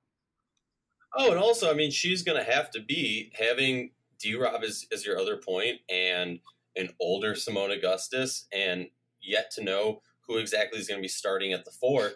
Oh, 1.19 1.31
and 1.31 1.39
also, 1.39 1.71
I 1.71 1.75
mean, 1.75 1.91
she's 1.91 2.23
going 2.23 2.37
to 2.37 2.53
have 2.53 2.71
to 2.73 2.81
be 2.81 3.33
having 3.39 3.93
D 4.21 4.35
Rob 4.35 4.63
as, 4.63 4.85
as 4.93 5.07
your 5.07 5.19
other 5.19 5.39
point 5.39 5.79
and 5.89 6.41
an 6.77 6.91
older 7.01 7.33
Seimone 7.33 7.75
Augustus 7.75 8.47
and 8.53 8.89
yet 9.23 9.51
to 9.53 9.65
know 9.65 10.03
who 10.27 10.37
exactly 10.37 10.79
is 10.79 10.89
going 10.89 10.99
to 10.99 11.03
be 11.03 11.09
starting 11.09 11.55
at 11.55 11.65
the 11.65 11.71
four. 11.71 12.13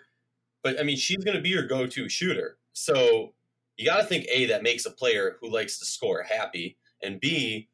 But 0.63 0.79
I 0.79 0.83
mean, 0.83 0.99
she's 0.99 1.25
going 1.25 1.37
to 1.37 1.43
be 1.43 1.49
your 1.49 1.67
go 1.67 1.87
to 1.87 2.09
shooter. 2.11 2.59
So 2.75 3.33
you 3.81 3.87
got 3.87 4.03
to 4.03 4.07
think 4.07 4.27
A, 4.31 4.47
that 4.47 4.63
makes 4.63 4.85
a 4.85 4.91
player 4.91 5.39
who 5.41 5.51
likes 5.51 5.79
to 5.79 5.87
score 5.87 6.23
happy. 6.23 6.77
And 7.03 7.19
B, 7.19 7.69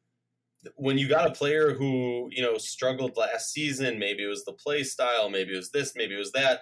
when 0.75 0.97
you 0.97 1.09
got 1.09 1.27
a 1.27 1.33
player 1.33 1.73
who, 1.73 2.29
you 2.31 2.41
know, 2.41 2.57
struggled 2.57 3.17
last 3.17 3.51
season, 3.51 3.99
maybe 3.99 4.23
it 4.23 4.27
was 4.27 4.45
the 4.45 4.53
play 4.53 4.83
style, 4.83 5.29
maybe 5.29 5.53
it 5.53 5.57
was 5.57 5.71
this, 5.71 5.93
maybe 5.95 6.15
it 6.15 6.19
was 6.19 6.31
that 6.31 6.61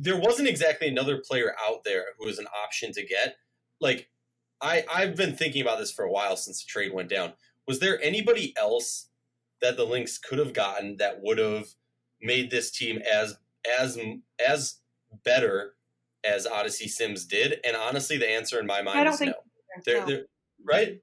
there 0.00 0.18
wasn't 0.18 0.48
exactly 0.48 0.88
another 0.88 1.22
player 1.26 1.54
out 1.68 1.84
there 1.84 2.06
who 2.18 2.26
was 2.26 2.38
an 2.38 2.46
option 2.64 2.92
to 2.92 3.04
get. 3.04 3.36
Like 3.80 4.08
I 4.60 4.84
I've 4.92 5.16
been 5.16 5.36
thinking 5.36 5.62
about 5.62 5.78
this 5.78 5.92
for 5.92 6.04
a 6.04 6.10
while 6.10 6.36
since 6.36 6.62
the 6.62 6.68
trade 6.68 6.92
went 6.92 7.10
down. 7.10 7.34
Was 7.66 7.80
there 7.80 8.02
anybody 8.02 8.54
else 8.56 9.08
that 9.60 9.76
the 9.76 9.84
Lynx 9.84 10.18
could 10.18 10.38
have 10.38 10.52
gotten 10.52 10.96
that 10.96 11.22
would 11.22 11.38
have 11.38 11.66
made 12.20 12.50
this 12.50 12.70
team 12.70 13.00
as 13.10 13.36
as 13.78 13.98
as 14.46 14.78
better 15.24 15.75
as 16.24 16.46
Odyssey 16.46 16.88
Sims 16.88 17.24
did? 17.24 17.60
And 17.64 17.76
honestly, 17.76 18.16
the 18.18 18.28
answer 18.28 18.58
in 18.58 18.66
my 18.66 18.82
mind 18.82 19.08
is 19.08 19.20
no. 19.20 19.32
They're, 19.84 20.06
they're, 20.06 20.24
right 20.66 21.00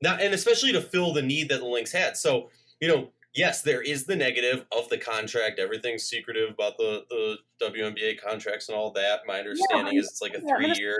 now, 0.00 0.16
and 0.16 0.32
especially 0.32 0.72
to 0.72 0.80
fill 0.80 1.12
the 1.12 1.22
need 1.22 1.48
that 1.48 1.60
the 1.60 1.66
Lynx 1.66 1.92
had. 1.92 2.16
So 2.16 2.50
you 2.82 2.88
know, 2.88 3.10
yes, 3.32 3.62
there 3.62 3.80
is 3.80 4.06
the 4.06 4.16
negative 4.16 4.66
of 4.76 4.88
the 4.88 4.98
contract. 4.98 5.60
Everything's 5.60 6.02
secretive 6.02 6.50
about 6.50 6.76
the, 6.76 7.04
the 7.08 7.38
WNBA 7.64 8.20
contracts 8.20 8.68
and 8.68 8.76
all 8.76 8.90
that. 8.92 9.20
My 9.24 9.38
understanding 9.38 9.94
yeah, 9.94 10.00
is 10.00 10.08
it's 10.08 10.20
like 10.20 10.34
a 10.34 10.40
three 10.40 10.74
year 10.76 10.96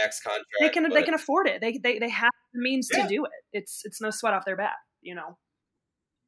max 0.00 0.20
contract. 0.22 0.46
They 0.60 0.68
can 0.68 0.88
they 0.90 1.02
can 1.02 1.14
afford 1.14 1.48
it. 1.48 1.60
They 1.60 1.76
they, 1.76 1.98
they 1.98 2.08
have 2.08 2.30
the 2.52 2.62
means 2.62 2.88
yeah. 2.92 3.02
to 3.02 3.08
do 3.08 3.24
it. 3.24 3.32
It's 3.52 3.82
it's 3.84 4.00
no 4.00 4.10
sweat 4.10 4.32
off 4.32 4.44
their 4.44 4.56
back, 4.56 4.76
you 5.02 5.16
know. 5.16 5.36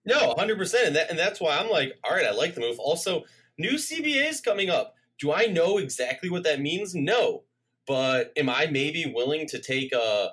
No, 0.05 0.35
hundred 0.37 0.59
percent, 0.59 0.89
and 0.89 0.97
that 0.97 1.09
and 1.11 1.19
that's 1.19 1.41
why 1.41 1.57
I'm 1.57 1.71
like, 1.71 1.93
all 2.05 2.15
right, 2.15 2.27
I 2.27 2.33
like 2.33 2.55
the 2.55 2.61
move. 2.61 2.81
Also, 2.81 3.23
new 3.59 3.75
CBAs 3.75 4.43
coming 4.43 4.71
up. 4.71 4.96
Do 5.21 5.33
I 5.33 5.47
know 5.47 5.79
exactly 5.79 6.29
what 6.29 6.45
that 6.45 6.61
means? 6.61 6.95
No, 6.95 7.45
but 7.87 8.33
am 8.37 8.51
I 8.51 8.67
maybe 8.67 9.11
willing 9.15 9.47
to 9.49 9.59
take 9.59 9.93
a 9.93 10.33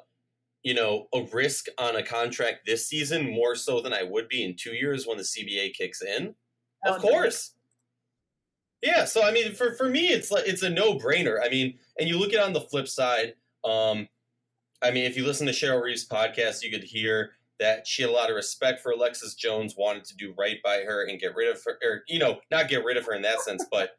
you 0.63 0.73
know, 0.73 1.07
a 1.13 1.23
risk 1.33 1.65
on 1.77 1.97
a 1.97 2.03
contract 2.03 2.65
this 2.65 2.87
season 2.87 3.29
more 3.29 3.53
so 3.53 3.81
than 3.81 3.93
I 3.93 4.03
would 4.03 4.29
be 4.29 4.43
in 4.43 4.55
two 4.55 4.71
years 4.71 5.05
when 5.05 5.17
the 5.17 5.23
CBA 5.23 5.73
kicks 5.73 6.01
in? 6.01 6.35
Of 6.85 7.01
course. 7.01 7.51
Yeah, 8.81 9.05
so 9.05 9.23
I 9.23 9.31
mean, 9.31 9.53
for 9.53 9.73
for 9.75 9.87
me, 9.87 10.07
it's 10.07 10.31
like 10.31 10.45
it's 10.47 10.63
a 10.63 10.69
no 10.69 10.95
brainer. 10.97 11.37
I 11.41 11.49
mean, 11.49 11.77
and 11.99 12.09
you 12.09 12.17
look 12.17 12.33
at 12.33 12.39
it 12.39 12.45
on 12.45 12.53
the 12.53 12.61
flip 12.61 12.87
side. 12.87 13.33
Um, 13.63 14.09
I 14.81 14.91
mean, 14.91 15.05
if 15.05 15.15
you 15.15 15.25
listen 15.25 15.47
to 15.47 15.53
Cheryl 15.53 15.81
Reeves' 15.81 16.07
podcast, 16.07 16.63
you 16.63 16.71
could 16.71 16.83
hear 16.83 17.31
that 17.59 17.87
she 17.87 18.01
had 18.01 18.11
a 18.11 18.13
lot 18.13 18.29
of 18.29 18.35
respect 18.35 18.81
for 18.81 18.91
Alexis 18.91 19.35
Jones, 19.35 19.75
wanted 19.77 20.03
to 20.05 20.17
do 20.17 20.33
right 20.37 20.57
by 20.63 20.79
her 20.79 21.05
and 21.05 21.19
get 21.19 21.35
rid 21.35 21.49
of 21.49 21.63
her, 21.63 21.77
or 21.81 22.03
you 22.07 22.19
know, 22.19 22.39
not 22.51 22.67
get 22.67 22.83
rid 22.83 22.97
of 22.97 23.05
her 23.05 23.13
in 23.13 23.21
that 23.21 23.41
sense, 23.41 23.65
but 23.71 23.91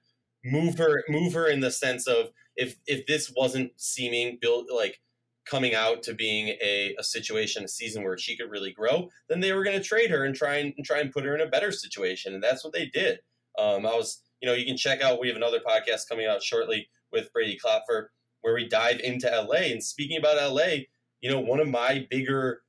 move 0.45 0.79
her, 0.79 1.49
in 1.49 1.61
the 1.61 1.71
sense 1.71 2.07
of 2.07 2.31
if 2.57 2.77
if 2.87 3.07
this 3.07 3.33
wasn't 3.37 3.73
seeming 3.77 4.39
built 4.41 4.67
like 4.73 5.01
coming 5.47 5.75
out 5.75 6.03
to 6.03 6.15
being 6.15 6.49
a, 6.63 6.95
a 6.99 7.05
situation, 7.05 7.65
a 7.65 7.69
season 7.69 8.03
where 8.03 8.17
she 8.17 8.37
could 8.37 8.51
really 8.51 8.73
grow, 8.73 9.11
then 9.29 9.41
they 9.41 9.53
were 9.53 9.65
going 9.65 9.77
to 9.77 9.85
trade 9.87 10.11
her 10.11 10.25
and 10.25 10.35
try 10.35 10.57
and, 10.57 10.73
and, 10.79 10.87
try 10.87 11.01
and 11.01 11.13
put 11.13 11.25
her 11.25 11.35
in 11.35 11.43
a 11.43 11.51
better 11.51 11.71
situation, 11.71 12.35
and 12.35 12.43
that's 12.43 12.65
what 12.65 12.73
they 12.73 12.87
did. 12.87 13.19
Um, 13.59 13.85
I 13.87 13.95
was, 13.95 14.23
you 14.41 14.49
know, 14.49 14.55
you 14.55 14.65
can 14.65 14.77
check 14.77 15.03
out. 15.03 15.21
We 15.21 15.29
have 15.29 15.37
another 15.37 15.61
podcast 15.61 16.09
coming 16.09 16.27
out 16.27 16.43
shortly 16.43 16.89
with 17.13 17.33
Brady 17.33 17.59
Klopfer 17.63 18.07
where 18.45 18.55
we 18.55 18.69
dive 18.69 19.01
into 19.01 19.27
LA. 19.27 19.71
And 19.73 19.83
speaking 19.83 20.19
about 20.19 20.37
LA, 20.37 20.85
you 21.23 21.31
know, 21.31 21.41
one 21.41 21.61
of 21.61 21.69
my 21.69 22.07
bigger 22.11 22.61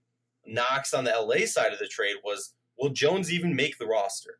knocks 0.46 0.94
on 0.94 1.04
the 1.04 1.12
LA 1.12 1.46
side 1.46 1.74
of 1.74 1.80
the 1.80 1.88
trade 1.88 2.16
was, 2.24 2.54
will 2.80 2.92
Jones 2.92 3.30
even 3.30 3.54
make 3.54 3.78
the 3.78 3.86
roster? 3.86 4.40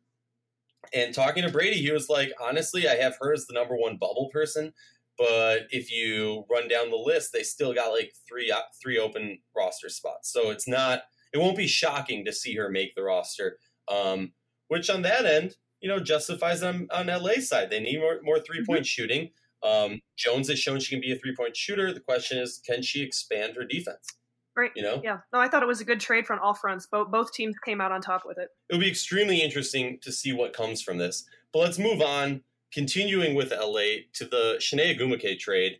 And 0.94 1.14
talking 1.14 1.42
to 1.42 1.50
Brady, 1.50 1.80
he 1.80 1.90
was 1.90 2.08
like, 2.08 2.32
honestly, 2.40 2.88
I 2.88 2.94
have 2.96 3.16
her 3.20 3.32
as 3.32 3.46
the 3.46 3.54
number 3.54 3.76
one 3.76 3.96
bubble 3.96 4.30
person. 4.32 4.72
But 5.18 5.66
if 5.70 5.90
you 5.90 6.44
run 6.50 6.68
down 6.68 6.90
the 6.90 6.96
list, 6.96 7.32
they 7.32 7.42
still 7.42 7.72
got 7.72 7.92
like 7.92 8.12
three 8.28 8.52
three 8.82 8.98
open 8.98 9.38
roster 9.56 9.88
spots. 9.88 10.30
So 10.30 10.50
it's 10.50 10.68
not 10.68 11.02
it 11.32 11.38
won't 11.38 11.56
be 11.56 11.66
shocking 11.66 12.24
to 12.24 12.32
see 12.32 12.54
her 12.56 12.68
make 12.68 12.94
the 12.94 13.02
roster. 13.02 13.58
Um, 13.88 14.32
which 14.68 14.90
on 14.90 15.02
that 15.02 15.24
end, 15.24 15.54
you 15.80 15.88
know, 15.88 16.00
justifies 16.00 16.60
them 16.60 16.88
on 16.92 17.06
LA 17.06 17.40
side. 17.40 17.70
They 17.70 17.80
need 17.80 18.00
more, 18.00 18.20
more 18.22 18.40
three 18.40 18.64
point 18.64 18.80
mm-hmm. 18.80 18.84
shooting. 18.84 19.30
Um, 19.62 20.00
Jones 20.16 20.48
has 20.48 20.58
shown 20.58 20.80
she 20.80 20.94
can 20.94 21.00
be 21.00 21.12
a 21.12 21.16
three 21.16 21.34
point 21.34 21.56
shooter. 21.56 21.92
The 21.92 22.00
question 22.00 22.38
is, 22.38 22.60
can 22.66 22.82
she 22.82 23.02
expand 23.02 23.56
her 23.56 23.64
defense? 23.64 24.16
Right. 24.56 24.70
You 24.74 24.82
know? 24.82 25.00
Yeah. 25.04 25.18
No, 25.32 25.38
I 25.38 25.48
thought 25.48 25.62
it 25.62 25.66
was 25.66 25.80
a 25.80 25.84
good 25.84 26.00
trade 26.00 26.26
from 26.26 26.38
all 26.40 26.54
fronts. 26.54 26.86
Both 26.86 27.10
both 27.10 27.32
teams 27.32 27.56
came 27.64 27.80
out 27.80 27.92
on 27.92 28.00
top 28.00 28.22
with 28.24 28.38
it. 28.38 28.48
It'll 28.70 28.80
be 28.80 28.88
extremely 28.88 29.42
interesting 29.42 29.98
to 30.02 30.10
see 30.10 30.32
what 30.32 30.52
comes 30.52 30.80
from 30.80 30.98
this. 30.98 31.24
But 31.52 31.60
let's 31.60 31.78
move 31.78 32.00
on 32.00 32.42
continuing 32.72 33.34
with 33.34 33.52
LA 33.52 34.04
to 34.12 34.24
the 34.24 34.56
Chiney 34.60 34.94
Ogwumike 34.94 35.38
trade, 35.38 35.78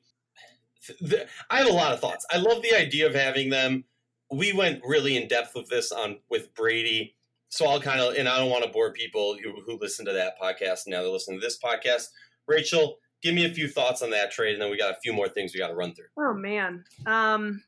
the, 1.01 1.27
I 1.51 1.59
have 1.59 1.69
a 1.69 1.73
lot 1.73 1.93
of 1.93 2.01
thoughts. 2.01 2.27
I 2.31 2.39
love 2.39 2.63
the 2.63 2.75
idea 2.75 3.07
of 3.07 3.15
having 3.15 3.51
them. 3.51 3.85
We 4.31 4.53
went 4.53 4.81
really 4.83 5.17
in 5.17 5.29
depth 5.29 5.55
with 5.55 5.69
this 5.69 5.93
on 5.93 6.19
with 6.31 6.55
Brady, 6.55 7.15
so 7.49 7.67
I'll 7.67 7.81
kind 7.81 8.01
of 8.01 8.15
and 8.15 8.29
I 8.29 8.39
don't 8.39 8.51
want 8.51 8.65
to 8.65 8.71
bore 8.71 8.93
people 8.93 9.37
who, 9.43 9.61
who 9.61 9.79
listen 9.79 10.07
to 10.07 10.13
that 10.13 10.41
podcast 10.41 10.87
now 10.87 11.03
they're 11.03 11.11
listening 11.11 11.41
to 11.41 11.47
this 11.47 11.59
podcast. 11.59 12.09
Rachel, 12.49 12.99
give 13.23 13.35
me 13.35 13.45
a 13.45 13.53
few 13.53 13.69
thoughts 13.69 14.03
on 14.03 14.11
that 14.11 14.31
trade, 14.31 14.55
and 14.55 14.63
then 14.63 14.71
we 14.71 14.79
got 14.79 14.93
a 14.93 15.01
few 15.03 15.13
more 15.13 15.29
things 15.29 15.53
we 15.53 15.61
got 15.61 15.69
to 15.69 15.75
run 15.75 15.95
through. 15.95 16.07
Oh 16.19 16.33
man, 16.33 16.85
um, 17.05 17.63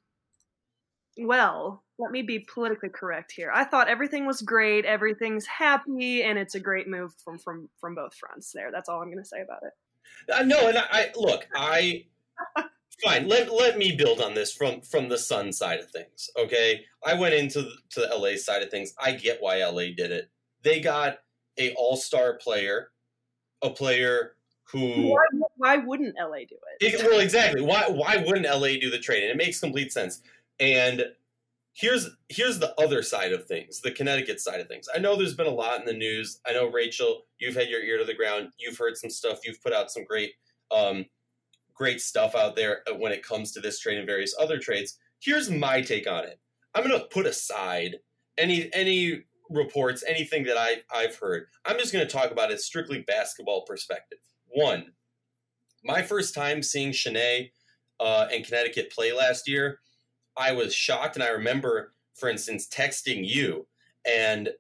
well, 1.18 1.82
let 1.98 2.12
me 2.12 2.22
be 2.22 2.38
politically 2.52 2.88
correct 2.88 3.32
here. 3.32 3.50
I 3.52 3.64
thought 3.64 3.88
everything 3.88 4.26
was 4.26 4.40
great, 4.40 4.84
everything's 4.84 5.46
happy, 5.46 6.22
and 6.22 6.38
it's 6.38 6.54
a 6.54 6.60
great 6.60 6.88
move 6.88 7.12
from 7.24 7.38
from 7.38 7.68
from 7.80 7.94
both 7.94 8.14
fronts. 8.14 8.52
There, 8.52 8.70
that's 8.70 8.88
all 8.88 9.00
I'm 9.00 9.10
going 9.10 9.22
to 9.22 9.28
say 9.28 9.40
about 9.40 9.62
it. 9.62 10.32
Uh, 10.32 10.44
no, 10.44 10.68
and 10.68 10.78
I, 10.78 10.86
I 10.90 11.10
look, 11.16 11.46
I 11.54 12.04
fine. 13.04 13.28
Let 13.28 13.52
let 13.52 13.78
me 13.78 13.96
build 13.96 14.20
on 14.20 14.34
this 14.34 14.52
from 14.52 14.80
from 14.82 15.08
the 15.08 15.18
Sun 15.18 15.52
side 15.52 15.80
of 15.80 15.90
things. 15.90 16.30
Okay, 16.38 16.84
I 17.04 17.14
went 17.14 17.34
into 17.34 17.62
the, 17.62 17.72
to 17.90 18.00
the 18.00 18.14
LA 18.14 18.36
side 18.36 18.62
of 18.62 18.70
things. 18.70 18.94
I 18.98 19.12
get 19.12 19.38
why 19.40 19.64
LA 19.64 19.94
did 19.96 20.12
it. 20.12 20.30
They 20.62 20.80
got 20.80 21.18
a 21.58 21.74
All 21.74 21.96
Star 21.96 22.34
player, 22.34 22.90
a 23.62 23.70
player 23.70 24.36
who 24.70 25.12
why, 25.12 25.26
why, 25.56 25.76
wouldn't 25.78 26.14
LA 26.20 26.40
do 26.40 26.56
it? 26.80 26.94
it? 26.94 27.02
Well, 27.02 27.20
exactly. 27.20 27.62
Why 27.62 27.88
why 27.88 28.18
wouldn't 28.18 28.46
LA 28.46 28.78
do 28.80 28.90
the 28.90 28.98
trade? 28.98 29.22
And 29.22 29.30
it 29.30 29.36
makes 29.36 29.60
complete 29.60 29.92
sense. 29.92 30.22
And 30.60 31.04
here's 31.74 32.08
here's 32.28 32.58
the 32.58 32.74
other 32.80 33.02
side 33.02 33.32
of 33.32 33.46
things, 33.46 33.80
the 33.80 33.92
Connecticut 33.92 34.40
side 34.40 34.60
of 34.60 34.68
things. 34.68 34.88
I 34.94 34.98
know 34.98 35.16
there's 35.16 35.34
been 35.34 35.46
a 35.46 35.50
lot 35.50 35.80
in 35.80 35.86
the 35.86 35.92
news. 35.92 36.40
I 36.46 36.52
know 36.52 36.68
Rachel, 36.68 37.22
you've 37.38 37.54
had 37.54 37.68
your 37.68 37.82
ear 37.82 37.98
to 37.98 38.04
the 38.04 38.14
ground. 38.14 38.48
You've 38.58 38.78
heard 38.78 38.96
some 38.96 39.10
stuff. 39.10 39.40
You've 39.44 39.62
put 39.62 39.72
out 39.72 39.90
some 39.90 40.04
great 40.04 40.32
um, 40.70 41.06
great 41.74 42.00
stuff 42.00 42.34
out 42.34 42.56
there 42.56 42.82
when 42.98 43.12
it 43.12 43.22
comes 43.22 43.52
to 43.52 43.60
this 43.60 43.78
trade 43.78 43.98
and 43.98 44.06
various 44.06 44.34
other 44.38 44.58
trades. 44.58 44.98
Here's 45.20 45.50
my 45.50 45.80
take 45.80 46.08
on 46.10 46.24
it. 46.24 46.40
I'm 46.74 46.86
going 46.86 46.98
to 46.98 47.06
put 47.06 47.26
aside 47.26 47.96
any 48.36 48.70
any 48.74 49.24
reports, 49.50 50.04
anything 50.06 50.44
that 50.44 50.56
I 50.58 50.82
I've 50.94 51.16
heard. 51.16 51.46
I'm 51.64 51.78
just 51.78 51.92
going 51.92 52.06
to 52.06 52.12
talk 52.12 52.30
about 52.30 52.50
it 52.50 52.60
strictly 52.60 53.04
basketball 53.06 53.62
perspective. 53.62 54.18
One, 54.48 54.92
my 55.84 56.02
first 56.02 56.34
time 56.34 56.62
seeing 56.62 56.92
Chiney 56.92 57.52
uh, 58.00 58.26
and 58.32 58.44
Connecticut 58.44 58.90
play 58.92 59.12
last 59.12 59.48
year, 59.48 59.80
I 60.38 60.52
was 60.52 60.74
shocked, 60.74 61.16
and 61.16 61.22
I 61.22 61.28
remember, 61.28 61.92
for 62.14 62.28
instance, 62.28 62.66
texting 62.68 63.26
you 63.26 63.66
and 64.06 64.50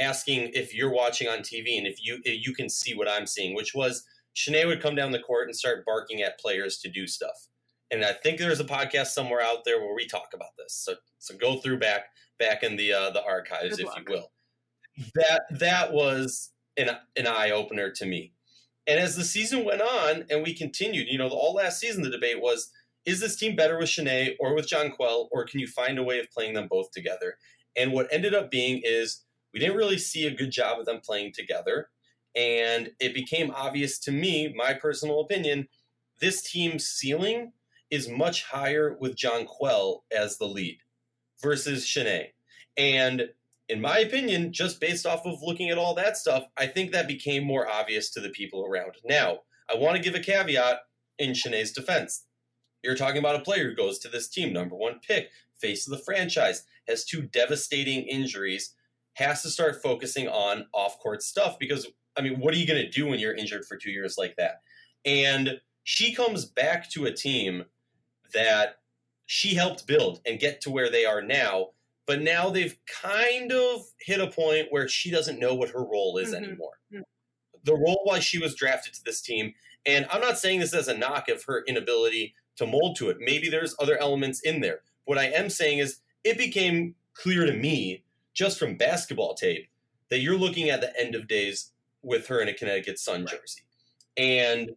asking 0.00 0.50
if 0.54 0.74
you're 0.74 0.92
watching 0.92 1.28
on 1.28 1.38
TV 1.38 1.78
and 1.78 1.86
if 1.86 2.04
you 2.04 2.20
if 2.24 2.46
you 2.46 2.54
can 2.54 2.68
see 2.68 2.94
what 2.94 3.08
I'm 3.08 3.26
seeing, 3.26 3.54
which 3.54 3.74
was 3.74 4.04
Chiney 4.34 4.66
would 4.66 4.82
come 4.82 4.94
down 4.94 5.12
the 5.12 5.18
court 5.18 5.48
and 5.48 5.56
start 5.56 5.84
barking 5.86 6.22
at 6.22 6.38
players 6.38 6.78
to 6.78 6.90
do 6.90 7.06
stuff. 7.06 7.48
And 7.90 8.04
I 8.04 8.12
think 8.12 8.38
there's 8.38 8.60
a 8.60 8.64
podcast 8.64 9.08
somewhere 9.08 9.40
out 9.40 9.64
there 9.64 9.80
where 9.80 9.94
we 9.94 10.06
talk 10.06 10.28
about 10.34 10.56
this. 10.58 10.74
So 10.74 10.94
so 11.18 11.36
go 11.36 11.56
through 11.56 11.78
back 11.78 12.06
back 12.38 12.62
in 12.62 12.76
the 12.76 12.92
uh, 12.92 13.10
the 13.10 13.24
archives, 13.24 13.78
if 13.78 13.86
you 13.96 14.04
will. 14.08 14.30
That 15.14 15.42
that 15.50 15.92
was 15.92 16.50
an 16.76 16.90
an 17.16 17.26
eye 17.26 17.50
opener 17.50 17.90
to 17.92 18.06
me. 18.06 18.32
And 18.86 19.00
as 19.00 19.16
the 19.16 19.24
season 19.24 19.64
went 19.64 19.82
on 19.82 20.26
and 20.30 20.42
we 20.42 20.54
continued, 20.54 21.08
you 21.08 21.18
know, 21.18 21.28
all 21.28 21.54
last 21.54 21.80
season 21.80 22.02
the 22.02 22.10
debate 22.10 22.40
was 22.40 22.70
is 23.06 23.20
this 23.20 23.36
team 23.36 23.56
better 23.56 23.78
with 23.78 23.88
Chiney 23.88 24.36
or 24.40 24.54
with 24.54 24.68
Jonquel, 24.68 25.28
or 25.30 25.44
can 25.44 25.60
you 25.60 25.68
find 25.68 25.98
a 25.98 26.02
way 26.02 26.18
of 26.18 26.30
playing 26.30 26.54
them 26.54 26.66
both 26.68 26.90
together? 26.90 27.38
And 27.76 27.92
what 27.92 28.08
ended 28.10 28.34
up 28.34 28.50
being 28.50 28.82
is 28.84 29.22
we 29.54 29.60
didn't 29.60 29.76
really 29.76 29.98
see 29.98 30.26
a 30.26 30.34
good 30.34 30.50
job 30.50 30.80
of 30.80 30.86
them 30.86 31.00
playing 31.02 31.32
together. 31.32 31.88
And 32.34 32.90
it 33.00 33.14
became 33.14 33.50
obvious 33.52 33.98
to 34.00 34.12
me, 34.12 34.52
my 34.54 34.74
personal 34.74 35.20
opinion, 35.20 35.68
this 36.20 36.42
team's 36.42 36.86
ceiling 36.86 37.52
is 37.90 38.08
much 38.08 38.44
higher 38.44 38.96
with 38.98 39.16
Jonquel 39.16 40.00
as 40.14 40.36
the 40.36 40.46
lead 40.46 40.78
versus 41.40 41.86
Chiney. 41.86 42.32
And 42.76 43.30
in 43.68 43.80
my 43.80 43.98
opinion, 43.98 44.52
just 44.52 44.80
based 44.80 45.06
off 45.06 45.24
of 45.24 45.42
looking 45.42 45.70
at 45.70 45.78
all 45.78 45.94
that 45.94 46.16
stuff, 46.16 46.44
I 46.56 46.66
think 46.66 46.92
that 46.92 47.08
became 47.08 47.44
more 47.44 47.68
obvious 47.68 48.10
to 48.10 48.20
the 48.20 48.28
people 48.30 48.66
around. 48.66 48.92
Now, 49.04 49.40
I 49.70 49.76
want 49.76 49.96
to 49.96 50.02
give 50.02 50.14
a 50.14 50.20
caveat 50.20 50.80
in 51.18 51.34
Chiney's 51.34 51.72
defense. 51.72 52.25
You're 52.86 52.94
talking 52.94 53.18
about 53.18 53.34
a 53.34 53.40
player 53.40 53.68
who 53.68 53.74
goes 53.74 53.98
to 53.98 54.08
this 54.08 54.28
team, 54.28 54.52
number 54.52 54.76
one 54.76 55.00
pick, 55.06 55.30
face 55.58 55.88
of 55.88 55.90
the 55.90 56.04
franchise, 56.04 56.62
has 56.86 57.04
two 57.04 57.22
devastating 57.22 58.04
injuries, 58.04 58.74
has 59.14 59.42
to 59.42 59.50
start 59.50 59.82
focusing 59.82 60.28
on 60.28 60.66
off 60.72 61.00
court 61.00 61.20
stuff 61.20 61.58
because, 61.58 61.88
I 62.16 62.22
mean, 62.22 62.38
what 62.38 62.54
are 62.54 62.58
you 62.58 62.66
going 62.66 62.80
to 62.80 62.88
do 62.88 63.08
when 63.08 63.18
you're 63.18 63.34
injured 63.34 63.64
for 63.64 63.76
two 63.76 63.90
years 63.90 64.16
like 64.16 64.36
that? 64.36 64.60
And 65.04 65.60
she 65.82 66.14
comes 66.14 66.44
back 66.44 66.88
to 66.90 67.06
a 67.06 67.12
team 67.12 67.64
that 68.32 68.76
she 69.26 69.56
helped 69.56 69.88
build 69.88 70.20
and 70.24 70.38
get 70.38 70.60
to 70.60 70.70
where 70.70 70.88
they 70.88 71.04
are 71.04 71.22
now. 71.22 71.70
But 72.06 72.22
now 72.22 72.50
they've 72.50 72.78
kind 73.02 73.50
of 73.50 73.82
hit 74.00 74.20
a 74.20 74.28
point 74.28 74.68
where 74.70 74.86
she 74.86 75.10
doesn't 75.10 75.40
know 75.40 75.54
what 75.54 75.70
her 75.70 75.84
role 75.84 76.18
is 76.18 76.28
mm-hmm. 76.28 76.44
anymore. 76.44 76.78
Mm-hmm. 76.92 77.02
The 77.64 77.74
role 77.74 78.02
why 78.04 78.20
she 78.20 78.38
was 78.38 78.54
drafted 78.54 78.94
to 78.94 79.02
this 79.04 79.20
team, 79.22 79.54
and 79.84 80.06
I'm 80.12 80.20
not 80.20 80.38
saying 80.38 80.60
this 80.60 80.72
as 80.72 80.86
a 80.86 80.96
knock 80.96 81.28
of 81.28 81.42
her 81.44 81.64
inability 81.66 82.36
to 82.56 82.66
mold 82.66 82.96
to 82.96 83.10
it. 83.10 83.18
Maybe 83.20 83.48
there's 83.48 83.74
other 83.78 83.98
elements 83.98 84.40
in 84.40 84.60
there. 84.60 84.80
What 85.04 85.18
I 85.18 85.26
am 85.26 85.48
saying 85.50 85.78
is 85.78 86.00
it 86.24 86.38
became 86.38 86.94
clear 87.14 87.46
to 87.46 87.52
me 87.52 88.02
just 88.34 88.58
from 88.58 88.76
basketball 88.76 89.34
tape 89.34 89.68
that 90.10 90.20
you're 90.20 90.38
looking 90.38 90.70
at 90.70 90.80
the 90.80 90.98
end 91.00 91.14
of 91.14 91.28
days 91.28 91.72
with 92.02 92.26
her 92.28 92.40
in 92.40 92.48
a 92.48 92.54
Connecticut 92.54 92.98
Sun 92.98 93.26
jersey. 93.26 93.62
And 94.16 94.70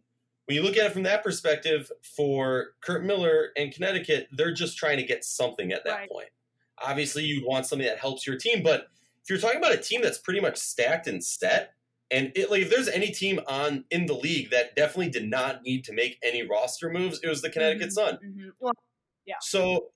when 0.46 0.56
you 0.56 0.62
look 0.62 0.76
at 0.76 0.86
it 0.86 0.92
from 0.92 1.04
that 1.04 1.22
perspective, 1.22 1.90
for 2.02 2.74
Curt 2.80 3.04
Miller 3.04 3.50
and 3.56 3.72
Connecticut, 3.72 4.28
they're 4.32 4.52
just 4.52 4.76
trying 4.76 4.96
to 4.96 5.04
get 5.04 5.24
something 5.24 5.72
at 5.72 5.84
that 5.84 5.90
right. 5.90 6.10
point. 6.10 6.28
Obviously, 6.82 7.24
you'd 7.24 7.44
want 7.44 7.66
something 7.66 7.86
that 7.86 7.98
helps 7.98 8.26
your 8.26 8.36
team, 8.36 8.62
but 8.62 8.88
if 9.22 9.28
you're 9.28 9.38
talking 9.38 9.58
about 9.58 9.72
a 9.72 9.76
team 9.76 10.00
that's 10.02 10.18
pretty 10.18 10.40
much 10.40 10.56
stacked 10.56 11.06
and 11.06 11.22
set, 11.22 11.74
and 12.10 12.32
it, 12.34 12.50
like 12.50 12.62
if 12.62 12.70
there's 12.70 12.88
any 12.88 13.10
team 13.10 13.40
on 13.46 13.84
in 13.90 14.06
the 14.06 14.14
league 14.14 14.50
that 14.50 14.74
definitely 14.76 15.10
did 15.10 15.28
not 15.28 15.62
need 15.62 15.84
to 15.84 15.92
make 15.92 16.18
any 16.22 16.46
roster 16.46 16.90
moves, 16.90 17.20
it 17.22 17.28
was 17.28 17.42
the 17.42 17.50
Connecticut 17.50 17.88
mm-hmm. 17.88 17.90
Sun. 17.90 18.18
Mm-hmm. 18.24 18.48
Well, 18.60 18.72
yeah. 19.26 19.36
So 19.40 19.88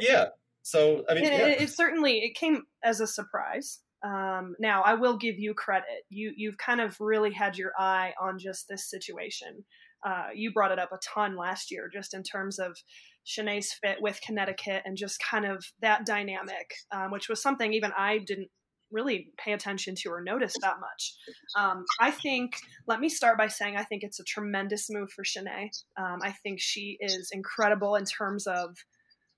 yeah. 0.00 0.26
So 0.62 1.04
I 1.08 1.14
mean, 1.14 1.24
it, 1.24 1.32
yeah. 1.32 1.46
it, 1.46 1.60
it 1.62 1.70
certainly 1.70 2.18
it 2.18 2.34
came 2.34 2.62
as 2.82 3.00
a 3.00 3.06
surprise. 3.06 3.80
Um, 4.04 4.54
now 4.58 4.82
I 4.82 4.94
will 4.94 5.16
give 5.16 5.38
you 5.38 5.54
credit. 5.54 6.04
You 6.08 6.32
you've 6.36 6.58
kind 6.58 6.80
of 6.80 6.96
really 7.00 7.32
had 7.32 7.56
your 7.56 7.72
eye 7.78 8.14
on 8.20 8.38
just 8.38 8.68
this 8.68 8.88
situation 8.88 9.64
uh, 10.06 10.28
you 10.34 10.52
brought 10.52 10.70
it 10.70 10.78
up 10.78 10.92
a 10.92 10.98
ton 10.98 11.36
last 11.36 11.70
year, 11.70 11.90
just 11.92 12.14
in 12.14 12.22
terms 12.22 12.58
of 12.58 12.76
Chiney's 13.24 13.72
fit 13.72 13.96
with 14.00 14.20
Connecticut 14.24 14.82
and 14.84 14.96
just 14.96 15.18
kind 15.18 15.44
of 15.44 15.64
that 15.80 16.06
dynamic, 16.06 16.74
um, 16.92 17.10
which 17.10 17.28
was 17.28 17.42
something 17.42 17.72
even 17.72 17.92
I 17.96 18.18
didn't 18.18 18.48
really 18.92 19.32
pay 19.36 19.52
attention 19.52 19.94
to 19.96 20.10
or 20.10 20.22
notice 20.22 20.54
that 20.62 20.76
much. 20.80 21.14
Um, 21.56 21.84
I 22.00 22.10
think, 22.10 22.58
let 22.86 23.00
me 23.00 23.08
start 23.08 23.38
by 23.38 23.46
saying 23.46 23.76
I 23.76 23.84
think 23.84 24.02
it's 24.02 24.20
a 24.20 24.24
tremendous 24.24 24.88
move 24.90 25.10
for 25.10 25.24
Chiney. 25.24 25.70
Um, 25.96 26.18
I 26.22 26.32
think 26.42 26.60
she 26.60 26.98
is 27.00 27.30
incredible 27.32 27.94
in 27.94 28.04
terms 28.04 28.46
of 28.46 28.76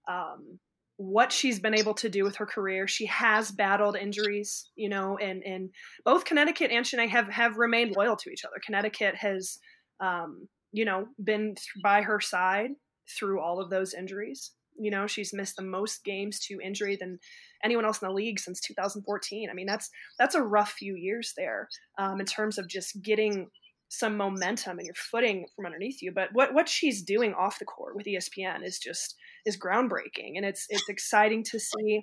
um, 0.09 0.59
what 0.97 1.31
she's 1.31 1.61
been 1.61 1.75
able 1.75 1.95
to 1.95 2.09
do 2.09 2.25
with 2.25 2.37
her 2.37 2.47
career. 2.47 2.89
She 2.89 3.07
has 3.07 3.53
battled 3.53 3.97
injuries, 3.97 4.69
you 4.75 4.89
know, 4.89 5.17
and, 5.19 5.45
and 5.45 5.71
both 6.05 6.25
Connecticut 6.25 6.73
and 6.73 6.85
Chiney 6.85 7.07
have, 7.07 7.29
have 7.29 7.57
remained 7.57 7.95
loyal 7.95 8.17
to 8.17 8.31
each 8.31 8.45
other. 8.45 8.57
Connecticut 8.65 9.15
has 9.15 9.59
um, 10.01 10.49
you 10.73 10.85
know, 10.85 11.07
been 11.23 11.55
by 11.83 12.03
her 12.03 12.21
side 12.21 12.71
through 13.19 13.41
all 13.41 13.61
of 13.61 13.71
those 13.71 13.95
injuries. 13.95 14.53
You 14.79 14.91
know, 14.91 15.07
she's 15.07 15.33
missed 15.33 15.57
the 15.57 15.63
most 15.63 16.05
games 16.05 16.39
to 16.47 16.61
injury 16.63 16.97
than 16.97 17.19
anyone 17.64 17.85
else 17.85 18.01
in 18.01 18.09
the 18.09 18.14
league 18.14 18.40
since 18.40 18.61
2014. 18.61 19.49
I 19.51 19.55
mean, 19.55 19.66
that's 19.66 19.90
that's 20.18 20.35
a 20.35 20.42
rough 20.42 20.73
few 20.73 20.94
years 20.94 21.33
there 21.37 21.68
um, 21.99 22.21
in 22.21 22.27
terms 22.27 22.59
of 22.59 22.68
just 22.68 23.03
getting 23.03 23.49
some 23.88 24.16
momentum 24.16 24.79
and 24.79 24.87
your 24.87 24.94
footing 24.94 25.47
from 25.57 25.66
underneath 25.66 26.03
you. 26.03 26.12
But 26.12 26.31
what 26.33 26.55
what 26.55 26.68
she's 26.68 27.03
doing 27.03 27.35
off 27.35 27.59
the 27.59 27.64
court 27.64 27.97
with 27.97 28.07
ESPN 28.07 28.64
is 28.64 28.79
just 28.79 29.16
is 29.47 29.57
groundbreaking, 29.57 30.37
and 30.37 30.44
it's 30.44 30.66
it's 30.68 30.88
exciting 30.88 31.44
to 31.44 31.59
see. 31.59 32.03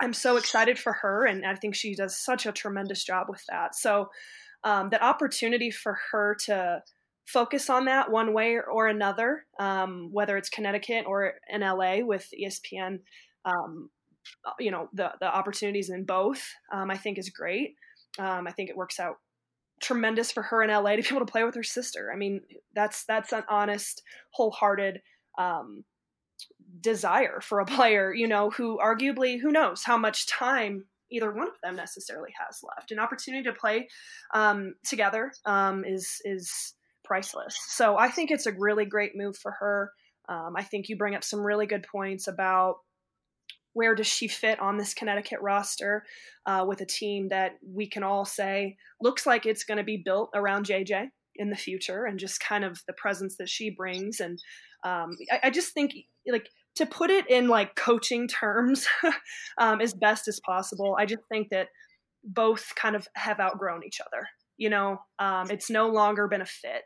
I'm 0.00 0.12
so 0.12 0.36
excited 0.36 0.78
for 0.78 0.92
her, 0.92 1.24
and 1.26 1.46
I 1.46 1.54
think 1.54 1.74
she 1.74 1.94
does 1.94 2.16
such 2.16 2.46
a 2.46 2.52
tremendous 2.52 3.04
job 3.04 3.26
with 3.28 3.42
that. 3.48 3.74
So 3.74 4.08
um, 4.64 4.90
the 4.90 5.02
opportunity 5.02 5.70
for 5.70 5.98
her 6.12 6.36
to 6.46 6.82
focus 7.26 7.68
on 7.68 7.84
that 7.84 8.10
one 8.10 8.32
way 8.32 8.58
or 8.58 8.86
another, 8.86 9.44
um, 9.58 10.08
whether 10.12 10.36
it's 10.36 10.48
Connecticut 10.48 11.04
or 11.06 11.34
in 11.48 11.60
LA 11.60 11.98
with 12.00 12.28
ESPN. 12.38 13.00
Um, 13.44 13.90
you 14.58 14.70
know 14.70 14.88
the 14.92 15.12
the 15.20 15.26
opportunities 15.26 15.90
in 15.90 16.04
both. 16.04 16.42
Um, 16.72 16.90
I 16.90 16.96
think 16.96 17.18
is 17.18 17.30
great. 17.30 17.74
Um, 18.18 18.46
I 18.46 18.52
think 18.52 18.70
it 18.70 18.76
works 18.76 18.98
out 18.98 19.16
tremendous 19.80 20.32
for 20.32 20.42
her 20.42 20.62
in 20.62 20.70
LA 20.70 20.96
to 20.96 21.02
be 21.02 21.08
able 21.08 21.24
to 21.24 21.30
play 21.30 21.44
with 21.44 21.54
her 21.54 21.62
sister. 21.62 22.10
I 22.12 22.16
mean, 22.16 22.40
that's 22.74 23.04
that's 23.04 23.32
an 23.32 23.44
honest, 23.48 24.02
wholehearted 24.30 25.00
um, 25.38 25.84
desire 26.80 27.40
for 27.40 27.60
a 27.60 27.66
player. 27.66 28.12
You 28.12 28.28
know, 28.28 28.50
who 28.50 28.78
arguably 28.78 29.40
who 29.40 29.50
knows 29.50 29.82
how 29.84 29.96
much 29.96 30.26
time 30.26 30.84
either 31.10 31.32
one 31.32 31.48
of 31.48 31.54
them 31.62 31.76
necessarily 31.76 32.30
has 32.38 32.60
left. 32.62 32.90
An 32.90 32.98
opportunity 32.98 33.44
to 33.44 33.52
play 33.52 33.88
um, 34.34 34.74
together 34.84 35.32
um, 35.44 35.84
is 35.84 36.20
is 36.24 36.74
priceless. 37.04 37.56
So 37.68 37.96
I 37.96 38.08
think 38.08 38.30
it's 38.30 38.46
a 38.46 38.52
really 38.52 38.84
great 38.84 39.12
move 39.16 39.36
for 39.36 39.52
her. 39.52 39.92
Um, 40.28 40.54
I 40.56 40.62
think 40.62 40.88
you 40.88 40.96
bring 40.96 41.14
up 41.14 41.24
some 41.24 41.40
really 41.40 41.66
good 41.66 41.86
points 41.90 42.28
about 42.28 42.76
where 43.72 43.94
does 43.94 44.06
she 44.06 44.28
fit 44.28 44.58
on 44.60 44.76
this 44.76 44.94
Connecticut 44.94 45.40
roster 45.40 46.04
uh, 46.46 46.64
with 46.66 46.80
a 46.80 46.86
team 46.86 47.28
that 47.28 47.58
we 47.62 47.86
can 47.86 48.02
all 48.02 48.24
say 48.24 48.76
looks 49.00 49.26
like 49.26 49.46
it's 49.46 49.64
going 49.64 49.78
to 49.78 49.84
be 49.84 50.02
built 50.04 50.30
around 50.34 50.66
JJ 50.66 51.08
in 51.36 51.50
the 51.50 51.56
future 51.56 52.04
and 52.04 52.18
just 52.18 52.40
kind 52.40 52.64
of 52.64 52.80
the 52.86 52.92
presence 52.94 53.36
that 53.36 53.48
she 53.48 53.70
brings. 53.70 54.20
And 54.20 54.38
um, 54.84 55.16
I, 55.30 55.40
I, 55.44 55.50
just 55.50 55.72
think 55.72 55.92
like 56.26 56.48
to 56.74 56.86
put 56.86 57.10
it 57.10 57.30
in 57.30 57.48
like 57.48 57.76
coaching 57.76 58.26
terms 58.26 58.86
um, 59.58 59.80
as 59.80 59.94
best 59.94 60.26
as 60.26 60.40
possible. 60.40 60.96
I 60.98 61.06
just 61.06 61.22
think 61.30 61.50
that 61.50 61.68
both 62.24 62.72
kind 62.74 62.96
of 62.96 63.06
have 63.14 63.38
outgrown 63.38 63.84
each 63.84 64.00
other 64.00 64.26
you 64.58 64.68
know 64.68 65.00
um, 65.18 65.50
it's 65.50 65.70
no 65.70 65.88
longer 65.88 66.28
been 66.28 66.42
a 66.42 66.46
fit 66.46 66.82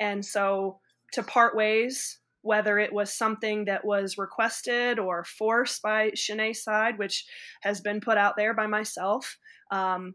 and 0.00 0.24
so 0.24 0.80
to 1.12 1.22
part 1.22 1.54
ways 1.54 2.18
whether 2.42 2.78
it 2.78 2.92
was 2.92 3.12
something 3.12 3.66
that 3.66 3.84
was 3.84 4.18
requested 4.18 4.98
or 4.98 5.24
forced 5.24 5.82
by 5.82 6.10
Chiney's 6.10 6.62
side 6.62 6.98
which 6.98 7.26
has 7.62 7.80
been 7.80 8.00
put 8.00 8.18
out 8.18 8.36
there 8.36 8.54
by 8.54 8.66
myself 8.66 9.36
um, 9.70 10.14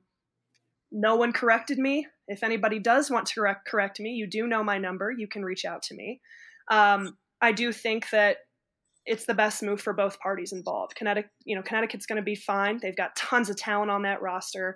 no 0.91 1.15
one 1.15 1.33
corrected 1.33 1.77
me 1.77 2.07
if 2.27 2.43
anybody 2.43 2.79
does 2.79 3.11
want 3.11 3.27
to 3.27 3.35
correct, 3.35 3.67
correct 3.67 3.99
me 3.99 4.11
you 4.11 4.27
do 4.27 4.47
know 4.47 4.63
my 4.63 4.77
number 4.77 5.11
you 5.11 5.27
can 5.27 5.43
reach 5.43 5.65
out 5.65 5.81
to 5.81 5.95
me 5.95 6.21
um, 6.71 7.17
i 7.41 7.51
do 7.51 7.71
think 7.71 8.09
that 8.09 8.37
it's 9.05 9.25
the 9.25 9.33
best 9.33 9.61
move 9.61 9.79
for 9.79 9.93
both 9.93 10.19
parties 10.19 10.51
involved. 10.51 10.95
Connecticut, 10.95 11.29
you 11.43 11.55
know, 11.55 11.61
Connecticut's 11.61 12.05
going 12.05 12.17
to 12.17 12.23
be 12.23 12.35
fine. 12.35 12.79
They've 12.81 12.95
got 12.95 13.15
tons 13.15 13.49
of 13.49 13.55
talent 13.55 13.91
on 13.91 14.01
that 14.01 14.21
roster. 14.21 14.75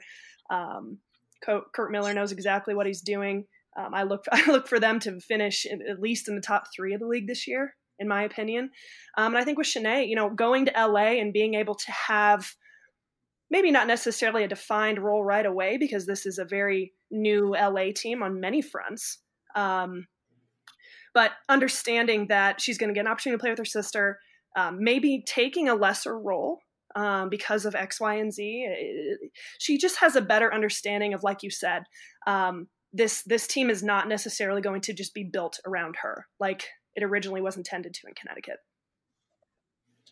Um, 0.49 0.99
Curt 1.43 1.91
Miller 1.91 2.13
knows 2.13 2.31
exactly 2.31 2.75
what 2.75 2.85
he's 2.85 3.01
doing. 3.01 3.45
Um, 3.77 3.93
I 3.93 4.03
look 4.03 4.25
I 4.31 4.45
look 4.47 4.67
for 4.67 4.79
them 4.79 4.99
to 5.01 5.19
finish 5.19 5.65
in, 5.65 5.81
at 5.89 5.99
least 5.99 6.27
in 6.27 6.35
the 6.35 6.41
top 6.41 6.65
three 6.75 6.93
of 6.93 6.99
the 6.99 7.07
league 7.07 7.27
this 7.27 7.47
year, 7.47 7.75
in 7.99 8.07
my 8.07 8.23
opinion. 8.23 8.71
Um, 9.17 9.33
and 9.33 9.37
I 9.37 9.43
think 9.43 9.57
with 9.57 9.67
Chiney, 9.67 10.07
you 10.07 10.15
know, 10.15 10.29
going 10.29 10.65
to 10.65 10.73
LA 10.75 11.19
and 11.19 11.33
being 11.33 11.55
able 11.55 11.75
to 11.75 11.91
have 11.91 12.47
maybe 13.51 13.71
not 13.71 13.87
necessarily 13.87 14.43
a 14.43 14.47
defined 14.47 14.99
role 14.99 15.23
right 15.23 15.45
away 15.45 15.77
because 15.77 16.05
this 16.05 16.25
is 16.25 16.37
a 16.37 16.45
very 16.45 16.93
new 17.11 17.55
LA 17.55 17.91
team 17.95 18.21
on 18.21 18.39
many 18.39 18.61
fronts. 18.61 19.19
Um, 19.55 20.05
but 21.13 21.31
understanding 21.49 22.27
that 22.27 22.61
she's 22.61 22.77
going 22.77 22.89
to 22.89 22.93
get 22.93 23.01
an 23.01 23.11
opportunity 23.11 23.37
to 23.37 23.41
play 23.41 23.49
with 23.49 23.59
her 23.59 23.65
sister, 23.65 24.19
um, 24.55 24.77
maybe 24.79 25.23
taking 25.27 25.67
a 25.67 25.75
lesser 25.75 26.17
role 26.17 26.59
um, 26.95 27.29
because 27.29 27.65
of 27.65 27.75
X, 27.75 27.99
Y, 27.99 28.15
and 28.15 28.33
Z. 28.33 28.67
It, 28.69 29.31
she 29.57 29.77
just 29.77 29.97
has 29.97 30.15
a 30.15 30.21
better 30.21 30.53
understanding 30.53 31.13
of, 31.13 31.23
like 31.23 31.43
you 31.43 31.49
said, 31.49 31.83
um, 32.27 32.67
this 32.91 33.23
this 33.23 33.47
team 33.47 33.69
is 33.69 33.83
not 33.83 34.07
necessarily 34.07 34.61
going 34.61 34.81
to 34.81 34.93
just 34.93 35.13
be 35.13 35.23
built 35.23 35.59
around 35.65 35.97
her 36.01 36.27
like 36.39 36.67
it 36.95 37.03
originally 37.03 37.41
was 37.41 37.55
intended 37.55 37.93
to 37.93 38.07
in 38.07 38.13
Connecticut. 38.13 38.57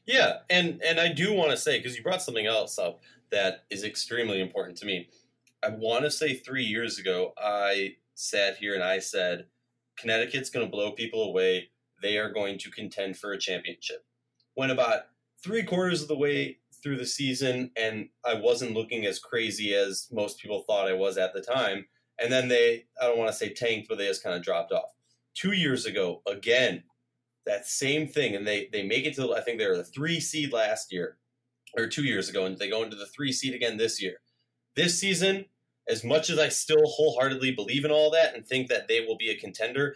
Yeah, 0.06 0.38
and 0.50 0.82
and 0.84 1.00
I 1.00 1.12
do 1.12 1.34
want 1.34 1.52
to 1.52 1.58
say 1.58 1.78
because 1.78 1.98
you 1.98 2.04
brought 2.04 2.22
something 2.22 2.46
else 2.46 2.80
up 2.80 3.00
that 3.32 3.66
is 3.70 3.84
extremely 3.84 4.40
important 4.40 4.78
to 4.80 4.86
me. 4.86 5.10
I 5.64 5.70
want 5.70 6.06
to 6.06 6.12
say 6.12 6.34
three 6.34 6.64
years 6.64 6.98
ago, 6.98 7.34
I 7.38 7.96
sat 8.16 8.58
here 8.58 8.74
and 8.74 8.84
I 8.84 9.00
said, 9.00 9.48
Connecticut's 10.00 10.50
going 10.50 10.66
to 10.66 10.72
blow 10.72 10.92
people 10.92 11.24
away. 11.24 11.70
They 12.02 12.18
are 12.18 12.32
going 12.32 12.58
to 12.60 12.72
contend 12.72 13.18
for 13.18 13.34
a 13.34 13.40
championship. 13.40 14.06
When 14.54 14.70
about 14.70 15.02
three 15.44 15.64
quarters 15.64 16.02
of 16.02 16.08
the 16.08 16.18
way 16.18 16.60
through 16.84 16.98
the 16.98 17.06
season, 17.06 17.72
and 17.76 18.10
I 18.26 18.36
wasn't 18.36 18.74
looking 18.74 19.06
as 19.06 19.20
crazy 19.20 19.74
as 19.74 20.08
most 20.12 20.40
people 20.40 20.62
thought 20.62 20.88
I 20.88 20.94
was 20.94 21.18
at 21.18 21.34
the 21.34 21.42
time. 21.42 21.88
And 22.20 22.32
then 22.32 22.48
they, 22.48 22.86
I 23.02 23.06
don't 23.06 23.18
want 23.18 23.32
to 23.32 23.38
say 23.38 23.54
tanked, 23.54 23.88
but 23.88 23.98
they 23.98 24.08
just 24.08 24.24
kind 24.24 24.36
of 24.36 24.44
dropped 24.44 24.72
off. 24.72 24.90
Two 25.36 25.52
years 25.52 25.86
ago, 25.86 26.22
again, 26.28 26.84
that 27.46 27.68
same 27.68 28.08
thing, 28.08 28.36
and 28.36 28.46
they 28.46 28.70
they 28.72 28.84
make 28.84 29.06
it 29.06 29.16
to 29.16 29.34
I 29.34 29.42
think 29.42 29.58
they 29.58 29.68
were 29.68 29.78
the 29.78 29.84
three 29.84 30.20
seed 30.20 30.52
last 30.52 30.92
year, 30.92 31.18
or 31.78 31.88
two 31.88 32.04
years 32.04 32.30
ago, 32.30 32.46
and 32.46 32.58
they 32.58 32.70
go 32.70 32.84
into 32.84 32.96
the 32.96 33.06
three 33.08 33.32
seed 33.32 33.54
again 33.54 33.78
this 33.78 34.02
year. 34.02 34.20
This 34.76 35.00
season, 35.00 35.46
as 35.88 36.04
much 36.04 36.30
as 36.30 36.40
I 36.40 36.50
still 36.50 36.86
wholeheartedly 36.86 37.52
believe 37.52 37.86
in 37.86 37.92
all 37.92 38.12
that 38.12 38.36
and 38.36 38.46
think 38.46 38.68
that 38.68 38.88
they 38.88 39.02
will 39.02 39.18
be 39.18 39.30
a 39.30 39.36
contender, 39.36 39.96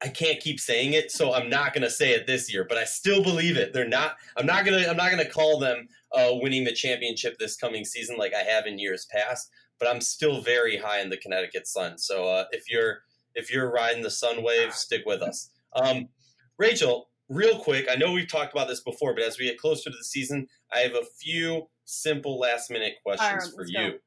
I 0.00 0.08
can't 0.08 0.40
keep 0.40 0.60
saying 0.60 0.92
it, 0.92 1.10
so 1.10 1.32
I'm 1.32 1.50
not 1.50 1.72
going 1.72 1.82
to 1.82 1.90
say 1.90 2.12
it 2.12 2.26
this 2.26 2.52
year. 2.52 2.64
But 2.68 2.78
I 2.78 2.84
still 2.84 3.22
believe 3.22 3.56
it. 3.56 3.72
They're 3.72 3.88
not. 3.88 4.16
I'm 4.36 4.46
not 4.46 4.64
gonna. 4.64 4.86
I'm 4.86 4.96
not 4.96 5.10
gonna 5.10 5.28
call 5.28 5.58
them 5.58 5.88
uh, 6.12 6.30
winning 6.32 6.64
the 6.64 6.72
championship 6.72 7.38
this 7.38 7.56
coming 7.56 7.84
season 7.84 8.16
like 8.16 8.34
I 8.34 8.42
have 8.42 8.66
in 8.66 8.78
years 8.78 9.06
past. 9.10 9.50
But 9.78 9.88
I'm 9.88 10.00
still 10.00 10.40
very 10.40 10.76
high 10.76 11.00
in 11.00 11.10
the 11.10 11.16
Connecticut 11.16 11.66
Sun. 11.66 11.98
So 11.98 12.26
uh, 12.26 12.44
if 12.52 12.70
you're 12.70 13.02
if 13.34 13.52
you're 13.52 13.70
riding 13.70 14.02
the 14.02 14.10
Sun 14.10 14.42
wave, 14.42 14.74
stick 14.74 15.02
with 15.06 15.22
us. 15.22 15.50
Um, 15.74 16.08
Rachel, 16.58 17.08
real 17.28 17.58
quick, 17.58 17.86
I 17.90 17.94
know 17.94 18.12
we've 18.12 18.28
talked 18.28 18.52
about 18.52 18.68
this 18.68 18.80
before, 18.80 19.14
but 19.14 19.22
as 19.22 19.38
we 19.38 19.46
get 19.46 19.58
closer 19.58 19.90
to 19.90 19.96
the 19.96 20.04
season, 20.04 20.48
I 20.72 20.78
have 20.80 20.94
a 20.94 21.04
few 21.20 21.68
simple 21.84 22.38
last 22.38 22.70
minute 22.70 22.94
questions 23.02 23.44
right, 23.44 23.54
for 23.54 23.64
you. 23.66 23.92
Go. 23.92 23.98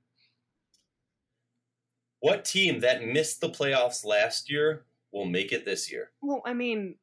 What 2.20 2.46
team 2.46 2.82
that 2.82 3.04
missed 3.04 3.42
the 3.42 3.50
playoffs 3.50 4.06
last 4.06 4.52
year 4.52 4.86
will 5.12 5.26
make 5.26 5.52
it 5.52 5.66
this 5.66 5.92
year? 5.92 6.12
Well, 6.22 6.42
I 6.46 6.54
mean, 6.54 6.96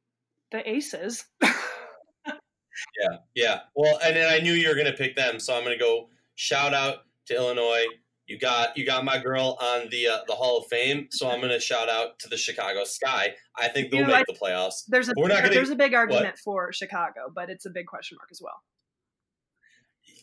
the 0.53 0.69
Aces. 0.69 1.25
yeah, 1.43 3.17
yeah. 3.35 3.61
Well, 3.75 3.99
and 4.05 4.17
then 4.17 4.33
I 4.33 4.39
knew 4.39 4.53
you 4.53 4.69
were 4.69 4.75
going 4.75 4.87
to 4.87 4.93
pick 4.93 5.17
them, 5.17 5.41
so 5.41 5.57
I'm 5.57 5.65
going 5.65 5.77
to 5.77 5.85
go 5.85 6.09
shout 6.37 6.73
out 6.73 6.99
to 7.27 7.35
Illinois. 7.35 7.85
You 8.29 8.39
got 8.39 8.77
you 8.77 8.85
got 8.85 9.05
my 9.05 9.19
girl 9.19 9.57
on 9.61 9.89
the 9.91 10.07
uh, 10.07 10.19
the 10.27 10.35
Hall 10.35 10.59
of 10.59 10.67
Fame, 10.67 11.09
so 11.11 11.31
I'm 11.31 11.41
going 11.41 11.53
to 11.53 11.59
shout 11.59 11.89
out 11.89 12.19
to 12.21 12.29
the 12.29 12.37
Chicago 12.37 12.85
Sky. 12.85 13.35
I 13.57 13.69
think 13.69 13.91
they'll 13.91 14.01
you 14.01 14.07
know, 14.07 14.13
make 14.13 14.27
I, 14.29 14.33
the 14.33 14.39
playoffs. 14.39 14.85
There's 14.87 15.09
a 15.09 15.15
not 15.17 15.29
gonna, 15.29 15.49
there's 15.49 15.71
a 15.71 15.77
big 15.77 15.95
argument 15.95 16.27
what? 16.27 16.39
for 16.39 16.73
Chicago, 16.73 17.33
but 17.35 17.49
it's 17.49 17.65
a 17.65 17.71
big 17.71 17.87
question 17.87 18.19
mark 18.21 18.29
as 18.31 18.41
well. 18.43 18.63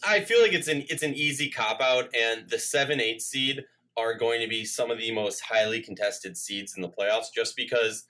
I 0.07 0.19
feel 0.21 0.41
like 0.41 0.53
it's 0.53 0.67
an 0.67 0.85
it's 0.89 1.03
an 1.03 1.15
easy 1.15 1.49
cop 1.49 1.81
out, 1.81 2.13
and 2.15 2.47
the 2.47 2.59
seven 2.59 3.01
eight 3.01 3.21
seed 3.21 3.63
are 3.97 4.13
going 4.13 4.41
to 4.41 4.47
be 4.47 4.65
some 4.65 4.91
of 4.91 4.99
the 4.99 5.11
most 5.11 5.41
highly 5.41 5.81
contested 5.81 6.37
seeds 6.37 6.75
in 6.75 6.81
the 6.81 6.89
playoffs 6.89 7.33
just 7.33 7.55
because 7.55 8.05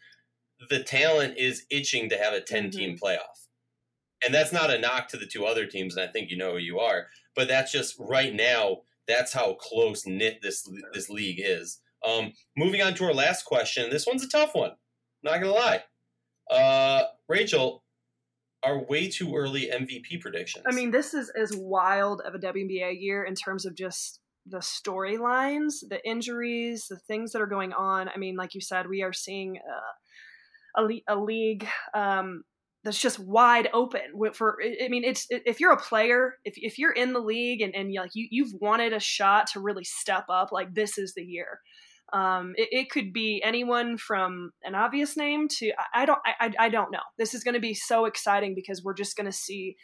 the 0.69 0.83
talent 0.83 1.37
is 1.37 1.65
itching 1.69 2.09
to 2.09 2.17
have 2.17 2.33
a 2.33 2.41
10 2.41 2.71
team 2.71 2.95
mm-hmm. 2.95 3.05
playoff. 3.05 3.47
And 4.25 4.33
that's 4.33 4.53
not 4.53 4.71
a 4.71 4.79
knock 4.79 5.09
to 5.09 5.17
the 5.17 5.27
two 5.27 5.45
other 5.45 5.67
teams, 5.67 5.95
and 5.95 6.07
I 6.07 6.11
think 6.11 6.31
you 6.31 6.37
know 6.37 6.53
who 6.53 6.57
you 6.57 6.79
are, 6.79 7.07
but 7.35 7.47
that's 7.47 7.71
just 7.71 7.95
right 7.99 8.33
now, 8.33 8.77
that's 9.07 9.33
how 9.33 9.53
close 9.53 10.05
knit 10.05 10.39
this 10.41 10.67
this 10.93 11.09
league 11.09 11.41
is. 11.43 11.79
Um, 12.07 12.33
moving 12.55 12.81
on 12.81 12.93
to 12.95 13.05
our 13.05 13.13
last 13.13 13.45
question. 13.45 13.89
This 13.89 14.05
one's 14.05 14.23
a 14.23 14.29
tough 14.29 14.53
one. 14.53 14.71
Not 15.23 15.39
gonna 15.39 15.51
lie. 15.51 15.83
Uh, 16.51 17.03
Rachel, 17.27 17.83
are 18.65 18.83
way 18.83 19.07
too 19.07 19.35
early 19.35 19.69
MVP 19.71 20.19
predictions. 20.19 20.65
I 20.67 20.73
mean, 20.73 20.91
this 20.91 21.13
is 21.13 21.31
as 21.39 21.55
wild 21.55 22.21
of 22.21 22.33
a 22.33 22.39
WNBA 22.39 22.99
year 22.99 23.23
in 23.23 23.35
terms 23.35 23.65
of 23.65 23.75
just 23.75 24.19
the 24.47 24.57
storylines, 24.57 25.87
the 25.87 25.99
injuries, 26.07 26.87
the 26.89 26.97
things 26.97 27.31
that 27.31 27.41
are 27.41 27.47
going 27.47 27.73
on. 27.73 28.09
I 28.09 28.17
mean, 28.17 28.35
like 28.35 28.55
you 28.55 28.61
said, 28.61 28.87
we 28.87 29.03
are 29.03 29.13
seeing 29.13 29.57
uh, 30.77 30.83
a, 30.83 31.03
a 31.07 31.15
league 31.15 31.67
um, 31.93 32.43
that's 32.85 33.01
just 33.01 33.19
wide 33.19 33.67
open. 33.73 34.01
For 34.33 34.57
I 34.63 34.87
mean, 34.87 35.03
it's 35.03 35.25
if 35.29 35.59
you're 35.59 35.73
a 35.73 35.77
player, 35.77 36.35
if, 36.45 36.53
if 36.55 36.77
you're 36.77 36.91
in 36.91 37.13
the 37.13 37.19
league 37.19 37.61
and, 37.61 37.75
and 37.75 37.91
like 37.93 38.11
you 38.13 38.27
you've 38.29 38.53
wanted 38.61 38.93
a 38.93 38.99
shot 38.99 39.47
to 39.47 39.59
really 39.59 39.83
step 39.83 40.25
up, 40.29 40.51
like 40.51 40.73
this 40.73 40.97
is 40.97 41.13
the 41.15 41.23
year. 41.23 41.59
Um, 42.13 42.53
it, 42.55 42.69
it, 42.71 42.91
could 42.91 43.11
be 43.11 43.41
anyone 43.43 43.97
from 43.97 44.51
an 44.63 44.75
obvious 44.75 45.17
name 45.17 45.47
to 45.57 45.71
I, 45.71 46.03
I 46.03 46.05
don't 46.05 46.19
I, 46.23 46.53
I 46.59 46.69
don't 46.69 46.91
know. 46.91 46.99
This 47.17 47.33
is 47.33 47.43
going 47.43 47.55
to 47.55 47.59
be 47.59 47.73
so 47.73 48.05
exciting 48.05 48.53
because 48.53 48.83
we're 48.83 48.93
just 48.93 49.17
going 49.17 49.25
to 49.25 49.35
see 49.35 49.75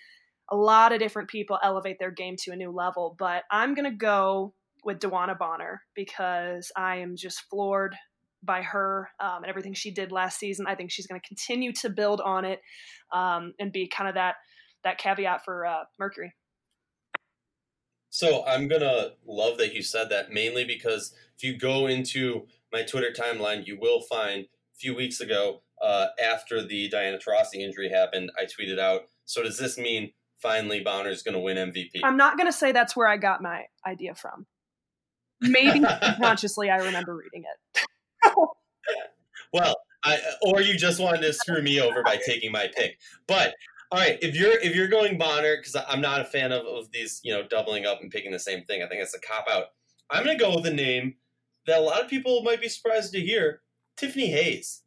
a 0.52 0.56
lot 0.56 0.94
of 0.94 1.00
different 1.00 1.30
people 1.30 1.58
elevate 1.64 1.98
their 2.00 2.12
game 2.12 2.36
to 2.44 2.52
a 2.52 2.56
new 2.56 2.72
level. 2.72 3.16
But 3.18 3.44
I'm 3.50 3.74
going 3.74 3.90
to 3.90 3.98
go 3.98 4.54
with 4.86 5.00
DeWanna 5.00 5.40
Bonner 5.40 5.82
because 5.96 6.72
I 6.78 6.98
am 6.98 7.16
just 7.18 7.42
floored 7.50 7.96
by 8.44 8.62
her 8.62 9.10
um, 9.20 9.44
and 9.44 9.48
everything 9.48 9.74
she 9.74 9.92
did 9.92 10.12
last 10.12 10.40
season. 10.40 10.66
I 10.68 10.76
think 10.76 10.92
she's 10.92 11.08
going 11.08 11.20
to 11.20 11.28
continue 11.28 11.72
to 11.74 11.90
build 11.90 12.22
on 12.22 12.46
it 12.46 12.60
um, 13.14 13.54
and 13.60 13.72
be 13.72 13.88
kind 13.88 14.10
of 14.10 14.16
that 14.16 14.36
that 14.84 14.98
caveat 14.98 15.46
for 15.46 15.66
uh, 15.66 15.84
Mercury. 16.00 16.34
So 18.10 18.44
I'm 18.46 18.68
gonna 18.68 19.12
love 19.26 19.58
that 19.60 19.74
you 19.74 19.84
said 19.84 20.10
that 20.10 20.32
mainly 20.32 20.66
because 20.66 21.14
if 21.38 21.44
you 21.44 21.58
go 21.58 21.88
into 21.88 22.48
my 22.74 22.84
Twitter 22.84 23.12
timeline, 23.18 23.66
you 23.66 23.78
will 23.80 24.02
find 24.02 24.44
a 24.44 24.76
few 24.76 24.96
weeks 24.96 25.22
ago 25.22 25.62
uh, 25.82 26.08
after 26.22 26.66
the 26.66 26.90
Diana 26.90 27.18
Taurasi 27.18 27.56
injury 27.56 27.90
happened, 27.90 28.32
I 28.38 28.46
tweeted 28.46 28.80
out. 28.80 29.04
So 29.26 29.44
does 29.44 29.58
this 29.58 29.78
mean 29.78 30.12
finally 30.42 30.82
Bonner 30.82 31.10
is 31.10 31.24
going 31.24 31.36
to 31.36 31.40
win 31.40 31.58
MVP. 31.58 32.02
I'm 32.04 32.18
not 32.18 32.38
going 32.38 32.48
to 32.48 32.54
say 32.54 32.72
that's 32.72 32.96
where 32.96 33.08
I 33.08 33.18
got 33.18 33.42
my 33.42 33.66
idea 33.86 34.16
from. 34.16 34.46
Maybe 35.40 35.84
consciously 36.22 36.70
I 36.70 36.78
remember 36.78 37.16
reading 37.16 37.44
it. 37.44 37.86
well, 39.54 39.76
I, 40.04 40.20
or 40.42 40.62
you 40.62 40.78
just 40.78 41.00
wanted 41.00 41.22
to 41.22 41.34
screw 41.34 41.62
me 41.62 41.80
over 41.80 42.04
by 42.04 42.18
taking 42.26 42.52
my 42.52 42.70
pick. 42.76 42.98
But 43.28 43.54
all 43.92 44.00
right, 44.00 44.18
if 44.22 44.36
you're 44.36 44.58
if 44.60 44.76
you're 44.76 44.88
going 44.88 45.18
Bonner, 45.18 45.58
because 45.58 45.76
I'm 45.88 46.02
not 46.02 46.22
a 46.22 46.26
fan 46.26 46.52
of, 46.52 46.66
of 46.66 46.92
these, 46.92 47.20
you 47.24 47.34
know, 47.34 47.48
doubling 47.48 47.86
up 47.86 48.02
and 48.02 48.12
picking 48.12 48.32
the 48.32 48.40
same 48.40 48.64
thing. 48.64 48.82
I 48.82 48.88
think 48.88 49.02
it's 49.02 49.16
a 49.16 49.20
cop 49.20 49.48
out. 49.52 49.66
I'm 50.10 50.24
going 50.24 50.38
to 50.38 50.44
go 50.44 50.56
with 50.56 50.66
a 50.66 50.74
name 50.74 51.16
that 51.68 51.80
a 51.80 51.82
lot 51.82 52.02
of 52.02 52.10
people 52.10 52.42
might 52.44 52.62
be 52.62 52.70
surprised 52.70 53.12
to 53.14 53.20
hear: 53.20 53.62
Tiffany 53.98 54.28
Hayes. 54.32 54.84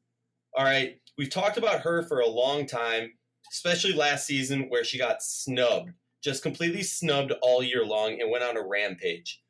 All 0.56 0.64
right, 0.64 1.00
we've 1.18 1.30
talked 1.30 1.58
about 1.58 1.80
her 1.80 2.02
for 2.02 2.20
a 2.20 2.28
long 2.28 2.66
time 2.66 3.10
especially 3.54 3.92
last 3.92 4.26
season 4.26 4.68
where 4.68 4.82
she 4.82 4.98
got 4.98 5.22
snubbed, 5.22 5.90
just 6.22 6.42
completely 6.42 6.82
snubbed 6.82 7.32
all 7.40 7.62
year 7.62 7.84
long 7.84 8.20
and 8.20 8.30
went 8.30 8.42
on 8.42 8.56
a 8.56 8.66
rampage. 8.66 9.42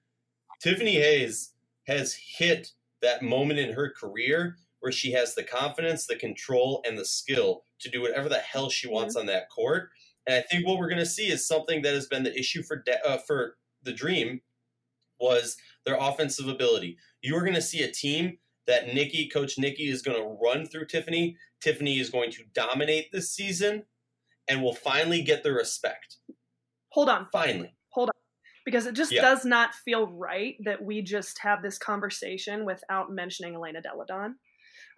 Tiffany 0.61 0.97
Hayes 0.97 1.53
has 1.87 2.15
hit 2.15 2.73
that 3.05 3.23
moment 3.23 3.61
in 3.61 3.73
her 3.73 3.91
career 3.91 4.57
where 4.81 4.93
she 4.93 5.13
has 5.13 5.35
the 5.35 5.43
confidence, 5.43 6.07
the 6.07 6.17
control, 6.17 6.83
and 6.87 6.99
the 6.99 7.05
skill 7.05 7.63
to 7.81 7.89
do 7.89 8.03
whatever 8.03 8.29
the 8.29 8.39
hell 8.39 8.69
she 8.69 8.89
wants 8.89 9.15
mm-hmm. 9.15 9.21
on 9.21 9.27
that 9.27 9.49
court. 9.49 9.89
And 10.27 10.37
I 10.37 10.43
think 10.43 10.67
what 10.67 10.79
we're 10.79 10.89
going 10.89 10.99
to 10.99 11.07
see 11.07 11.29
is 11.29 11.47
something 11.47 11.83
that 11.83 11.95
has 11.95 12.07
been 12.07 12.23
the 12.23 12.39
issue 12.39 12.63
for 12.63 12.83
de- 12.83 13.07
uh, 13.07 13.19
for 13.19 13.57
the 13.83 13.93
Dream 13.93 14.41
was 15.21 15.57
their 15.87 15.97
offensive 15.99 16.49
ability. 16.49 16.99
You 17.23 17.37
are 17.37 17.43
going 17.43 17.55
to 17.55 17.63
see 17.63 17.83
a 17.83 17.91
team 17.91 18.39
that 18.67 18.95
Nikki, 18.95 19.29
Coach 19.29 19.59
Nikki, 19.59 19.89
is 19.89 20.03
going 20.03 20.17
to 20.17 20.39
run 20.43 20.67
through 20.67 20.87
Tiffany. 20.87 21.37
Tiffany 21.61 21.99
is 21.99 22.11
going 22.11 22.31
to 22.33 22.43
dominate 22.55 23.13
this 23.13 23.31
season, 23.31 23.85
and 24.49 24.63
will 24.63 24.75
finally 24.75 25.23
get 25.23 25.43
the 25.43 25.53
respect. 25.53 26.17
Hold 26.91 27.09
on. 27.09 27.29
Finally. 27.33 27.75
Because 28.65 28.87
it 28.87 28.95
just 28.95 29.13
yeah. 29.13 29.21
does 29.21 29.45
not 29.45 29.75
feel 29.75 30.07
right 30.07 30.57
that 30.65 30.83
we 30.83 31.03
just 31.03 31.39
have 31.41 31.63
this 31.63 31.79
conversation 31.79 32.65
without 32.65 33.13
mentioning 33.13 33.55
Elena 33.55 33.83
Delle 33.83 34.05
Donne. 34.07 34.37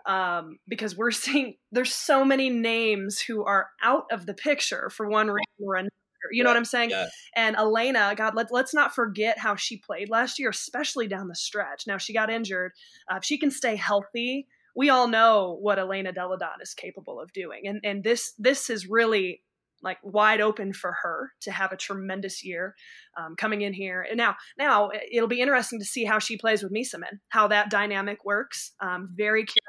Um, 0.07 0.59
because 0.69 0.97
we're 0.97 1.11
seeing 1.13 1.57
there's 1.73 1.93
so 1.93 2.25
many 2.25 2.49
names 2.49 3.21
who 3.21 3.45
are 3.45 3.69
out 3.83 4.05
of 4.11 4.27
the 4.27 4.35
picture 4.35 4.91
for 4.91 5.09
one 5.09 5.29
reason 5.29 5.65
or 5.65 5.77
another. 5.77 5.91
You 6.33 6.43
know 6.43 6.51
what 6.51 6.57
I'm 6.57 6.65
saying? 6.65 6.91
Yeah. 6.91 7.07
And 7.37 7.55
Elena, 7.57 8.15
God, 8.17 8.35
let, 8.35 8.51
let's 8.51 8.75
not 8.75 8.95
forget 8.95 9.39
how 9.39 9.55
she 9.55 9.77
played 9.77 10.09
last 10.09 10.39
year, 10.41 10.51
especially 10.51 11.07
down 11.07 11.29
the 11.29 11.37
stretch. 11.37 11.87
Now 11.87 11.99
she 11.99 12.13
got 12.13 12.31
injured. 12.31 12.73
Uh, 13.11 13.17
if 13.17 13.25
she 13.25 13.39
can 13.39 13.51
stay 13.51 13.77
healthy, 13.77 14.49
we 14.77 14.91
all 14.91 15.09
know 15.09 15.57
what 15.61 15.79
Elena 15.79 16.13
Delle 16.13 16.37
Donne 16.37 16.61
is 16.61 16.75
capable 16.75 17.19
of 17.19 17.33
doing. 17.33 17.67
And 17.67 17.81
and 17.83 18.05
this 18.05 18.35
this 18.39 18.71
is 18.71 18.87
really 18.87 19.43
like 19.83 19.99
wide 20.03 20.41
open 20.41 20.73
for 20.73 20.95
her 21.03 21.33
to 21.43 21.51
have 21.51 21.73
a 21.73 21.77
tremendous 21.77 22.45
year 22.45 22.75
um, 23.19 23.37
coming 23.37 23.63
in 23.63 23.73
here. 23.73 24.07
And 24.09 24.17
now, 24.17 24.37
now 24.59 24.91
it'll 25.13 25.29
be 25.29 25.41
interesting 25.41 25.79
to 25.79 25.85
see 25.85 26.05
how 26.05 26.19
she 26.19 26.37
plays 26.37 26.63
with 26.63 26.73
Meesseman, 26.73 27.21
how 27.29 27.49
that 27.49 27.71
dynamic 27.71 28.25
works. 28.25 28.73
Um, 28.81 29.09
very 29.17 29.45
curious. 29.45 29.63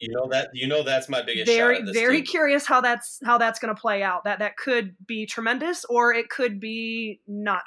You 0.00 0.14
know 0.14 0.28
that 0.30 0.50
you 0.52 0.68
know 0.68 0.84
that's 0.84 1.08
my 1.08 1.22
biggest 1.22 1.46
very 1.46 1.82
very 1.92 2.18
team. 2.18 2.26
curious 2.26 2.64
how 2.64 2.80
that's 2.80 3.18
how 3.24 3.36
that's 3.36 3.58
going 3.58 3.74
to 3.74 3.80
play 3.80 4.00
out. 4.00 4.22
That 4.22 4.38
that 4.38 4.56
could 4.56 4.94
be 5.04 5.26
tremendous 5.26 5.84
or 5.86 6.14
it 6.14 6.30
could 6.30 6.60
be 6.60 7.20
not. 7.26 7.62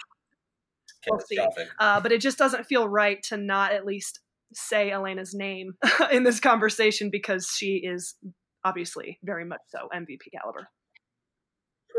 We'll 1.10 1.20
see. 1.20 1.38
Uh, 1.80 2.00
but 2.00 2.14
it 2.14 2.22
just 2.22 2.38
doesn't 2.38 2.68
feel 2.68 2.88
right 2.88 3.22
to 3.24 3.36
not 3.36 3.74
at 3.74 3.86
least 3.86 4.22
say 4.54 4.92
Elena's 4.92 5.34
name 5.34 5.74
in 6.12 6.24
this 6.24 6.40
conversation 6.40 7.10
because 7.12 7.48
she 7.48 7.82
is 7.84 8.16
obviously 8.64 9.20
very 9.24 9.46
much 9.46 9.62
so 9.68 9.90
MVP 9.94 10.20
caliber. 10.34 10.68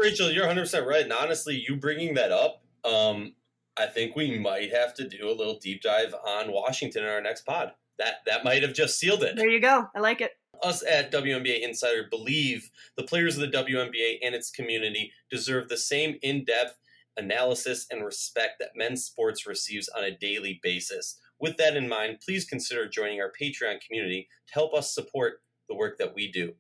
Rachel, 0.01 0.31
you're 0.31 0.47
100% 0.47 0.87
right. 0.87 1.03
And 1.03 1.13
honestly, 1.13 1.63
you 1.67 1.77
bringing 1.77 2.15
that 2.15 2.33
up, 2.33 2.63
um, 2.85 3.35
I 3.77 3.87
think 3.87 4.17
we 4.17 4.39
might 4.39 4.73
have 4.73 4.95
to 4.95 5.09
do 5.09 5.29
a 5.29 5.33
little 5.35 5.59
deep 5.59 5.83
dive 5.83 6.15
on 6.27 6.53
Washington 6.53 7.05
in 7.05 7.09
our 7.09 7.21
next 7.21 7.47
pod. 7.47 7.73
That 7.99 8.17
that 8.27 8.45
might 8.45 8.63
have 8.63 8.73
just 8.73 8.99
sealed 8.99 9.23
it. 9.23 9.37
There 9.37 9.49
you 9.49 9.61
go. 9.61 9.89
I 9.95 10.01
like 10.01 10.21
it. 10.21 10.33
Us 10.63 10.83
at 10.85 11.13
WNBA 11.13 11.63
Insider 11.63 12.07
believe 12.11 12.71
the 12.97 13.03
players 13.03 13.37
of 13.37 13.41
the 13.41 13.57
WNBA 13.57 14.19
and 14.23 14.35
its 14.35 14.51
community 14.51 15.13
deserve 15.31 15.69
the 15.69 15.77
same 15.77 16.19
in-depth 16.23 16.79
analysis 17.17 17.87
and 17.91 18.05
respect 18.05 18.59
that 18.61 18.77
men's 18.77 19.05
sports 19.05 19.47
receives 19.47 19.89
on 19.89 20.05
a 20.05 20.17
daily 20.17 20.61
basis. 20.63 21.19
With 21.41 21.57
that 21.57 21.77
in 21.77 21.89
mind, 21.89 22.21
please 22.25 22.45
consider 22.45 22.89
joining 22.89 23.21
our 23.21 23.33
Patreon 23.41 23.81
community 23.87 24.29
to 24.47 24.55
help 24.55 24.75
us 24.75 24.95
support 24.95 25.43
the 25.69 25.75
work 25.75 25.99
that 25.99 26.15
we 26.15 26.31
do. 26.31 26.55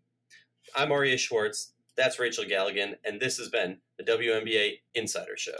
I'm 0.74 0.90
Aria 0.92 1.16
Schwartz. 1.16 1.72
That's 1.96 2.18
Rachel 2.18 2.44
Galligan, 2.44 2.96
and 3.04 3.20
this 3.20 3.36
has 3.38 3.48
been 3.48 3.78
the 3.98 4.04
WNBA 4.04 4.78
Insider 4.94 5.36
Show. 5.36 5.58